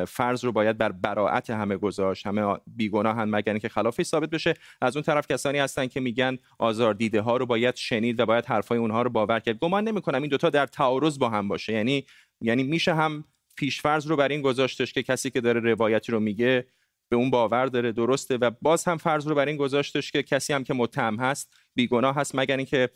فرض 0.09 0.45
رو 0.45 0.53
باید 0.53 0.79
بر 0.79 0.93
براعت 0.93 1.51
همه 1.51 1.77
گذاشت 1.77 2.27
همه 2.27 2.57
بیگناهن 2.67 3.25
مگر 3.25 3.53
اینکه 3.53 3.69
خلافی 3.69 4.05
ثابت 4.05 4.31
بشه. 4.31 4.55
از 4.81 4.97
اون 4.97 5.03
طرف 5.03 5.27
کسانی 5.27 5.59
هستن 5.59 5.87
که 5.87 6.01
میگن 6.01 6.39
آزار 6.59 6.95
دیده 6.95 7.21
ها 7.21 7.37
رو 7.37 7.47
باید 7.47 7.77
شنید 7.77 8.21
و 8.21 8.27
باید 8.27 8.47
حرفای 8.47 8.79
اونها 8.79 9.03
رو 9.03 9.11
باور 9.11 9.41
کرد. 9.41 9.59
گمان 9.59 9.89
نمی‌کنم 9.89 10.23
این 10.23 10.31
دوتا 10.31 10.51
در 10.51 10.67
تعارض 10.67 11.19
با 11.19 11.29
هم 11.29 11.49
باشه. 11.49 11.73
یعنی 11.73 12.05
یعنی 12.41 12.63
میشه 12.63 12.95
هم 12.95 13.25
پیشفرض 13.57 14.07
رو 14.07 14.17
بر 14.17 14.29
این 14.29 14.43
گذاشتش 14.43 14.93
که 14.93 15.03
کسی 15.03 15.31
که 15.31 15.41
داره 15.41 15.61
روایتی 15.61 16.13
رو 16.13 16.21
میگه 16.21 16.67
به 17.09 17.17
اون 17.17 17.31
باور 17.31 17.67
داره 17.67 17.93
درسته. 17.93 18.37
و 18.37 18.51
باز 18.63 18.85
هم 18.85 18.97
فرض 18.97 19.27
رو 19.27 19.35
بر 19.35 19.47
این 19.47 19.57
گذاشتش 19.57 20.13
که 20.13 20.23
کسی 20.23 20.53
هم 20.53 20.65
که 20.65 20.75
متهم 20.75 21.17
هست 21.17 21.55
بیگناه 21.75 22.15
هست 22.15 22.35
مگر 22.35 22.57
اینکه 22.57 22.91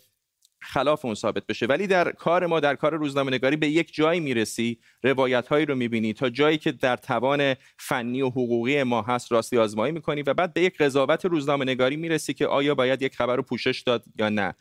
خلاف 0.61 1.05
اون 1.05 1.15
ثابت 1.15 1.47
بشه. 1.47 1.67
ولی 1.67 1.87
در 1.87 2.13
کار 2.13 2.47
ما 2.47 2.61
در 2.61 2.75
کار 2.75 2.95
روزنامه 2.95 3.33
نگاری 3.33 3.57
به 3.57 3.69
یک 3.69 3.95
جایی 3.95 4.21
می‌رسی 4.21 4.79
روایت 5.03 5.49
هایی 5.49 5.67
رو 5.67 5.75
می‌بینی 5.75 6.13
تا 6.13 6.31
جایی 6.31 6.59
که 6.59 6.73
در 6.73 6.97
توان 6.97 7.55
فنی 7.79 8.23
و 8.23 8.29
حقوقی 8.29 8.83
ما 8.83 9.03
هست 9.03 9.33
راستی 9.33 9.59
آزمایی 9.59 9.93
می‌کنی 9.93 10.23
و 10.23 10.35
بعد 10.35 10.55
به 10.55 10.61
یک 10.63 10.79
قضاوت 10.79 11.25
روزنامه 11.25 11.65
نگاری 11.65 11.97
می‌رسی 11.97 12.35
که 12.35 12.47
آیا 12.47 12.75
باید 12.75 13.03
یک 13.03 13.17
خبر 13.17 13.37
رو 13.37 13.43
پوشش 13.43 13.81
داد 13.81 14.05
یا 14.19 14.29
نه. 14.29 14.55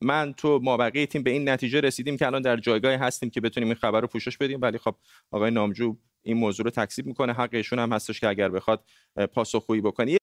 من 0.00 0.32
تو 0.32 0.60
ما 0.62 0.76
بقیه 0.76 1.06
تیم 1.06 1.22
به 1.22 1.30
این 1.30 1.48
نتیجه 1.48 1.80
رسیدیم 1.80 2.16
که 2.16 2.26
الان 2.26 2.42
در 2.42 2.56
جایگاهی 2.56 2.96
هستیم 2.96 3.30
که 3.30 3.40
بتونیم 3.40 3.68
این 3.68 3.78
خبر 3.78 4.00
رو 4.00 4.06
پوشش 4.06 4.36
بدیم. 4.38 4.58
ولی 4.62 4.78
خب 4.78 4.94
آقای 5.30 5.50
نامجو 5.50 5.96
این 6.22 6.36
موضوع 6.36 6.64
رو 6.64 6.70
تکذیب 6.70 7.06
می‌کنه. 7.06 7.32
حق 7.32 7.50
ایشون 7.52 7.78
هم 7.78 7.92
هستش 7.92 8.20
که 8.20 8.28
اگر 8.28 8.48
بخواد 8.48 8.84
پاسخگویی 9.34 9.80
بکنه. 9.80 10.19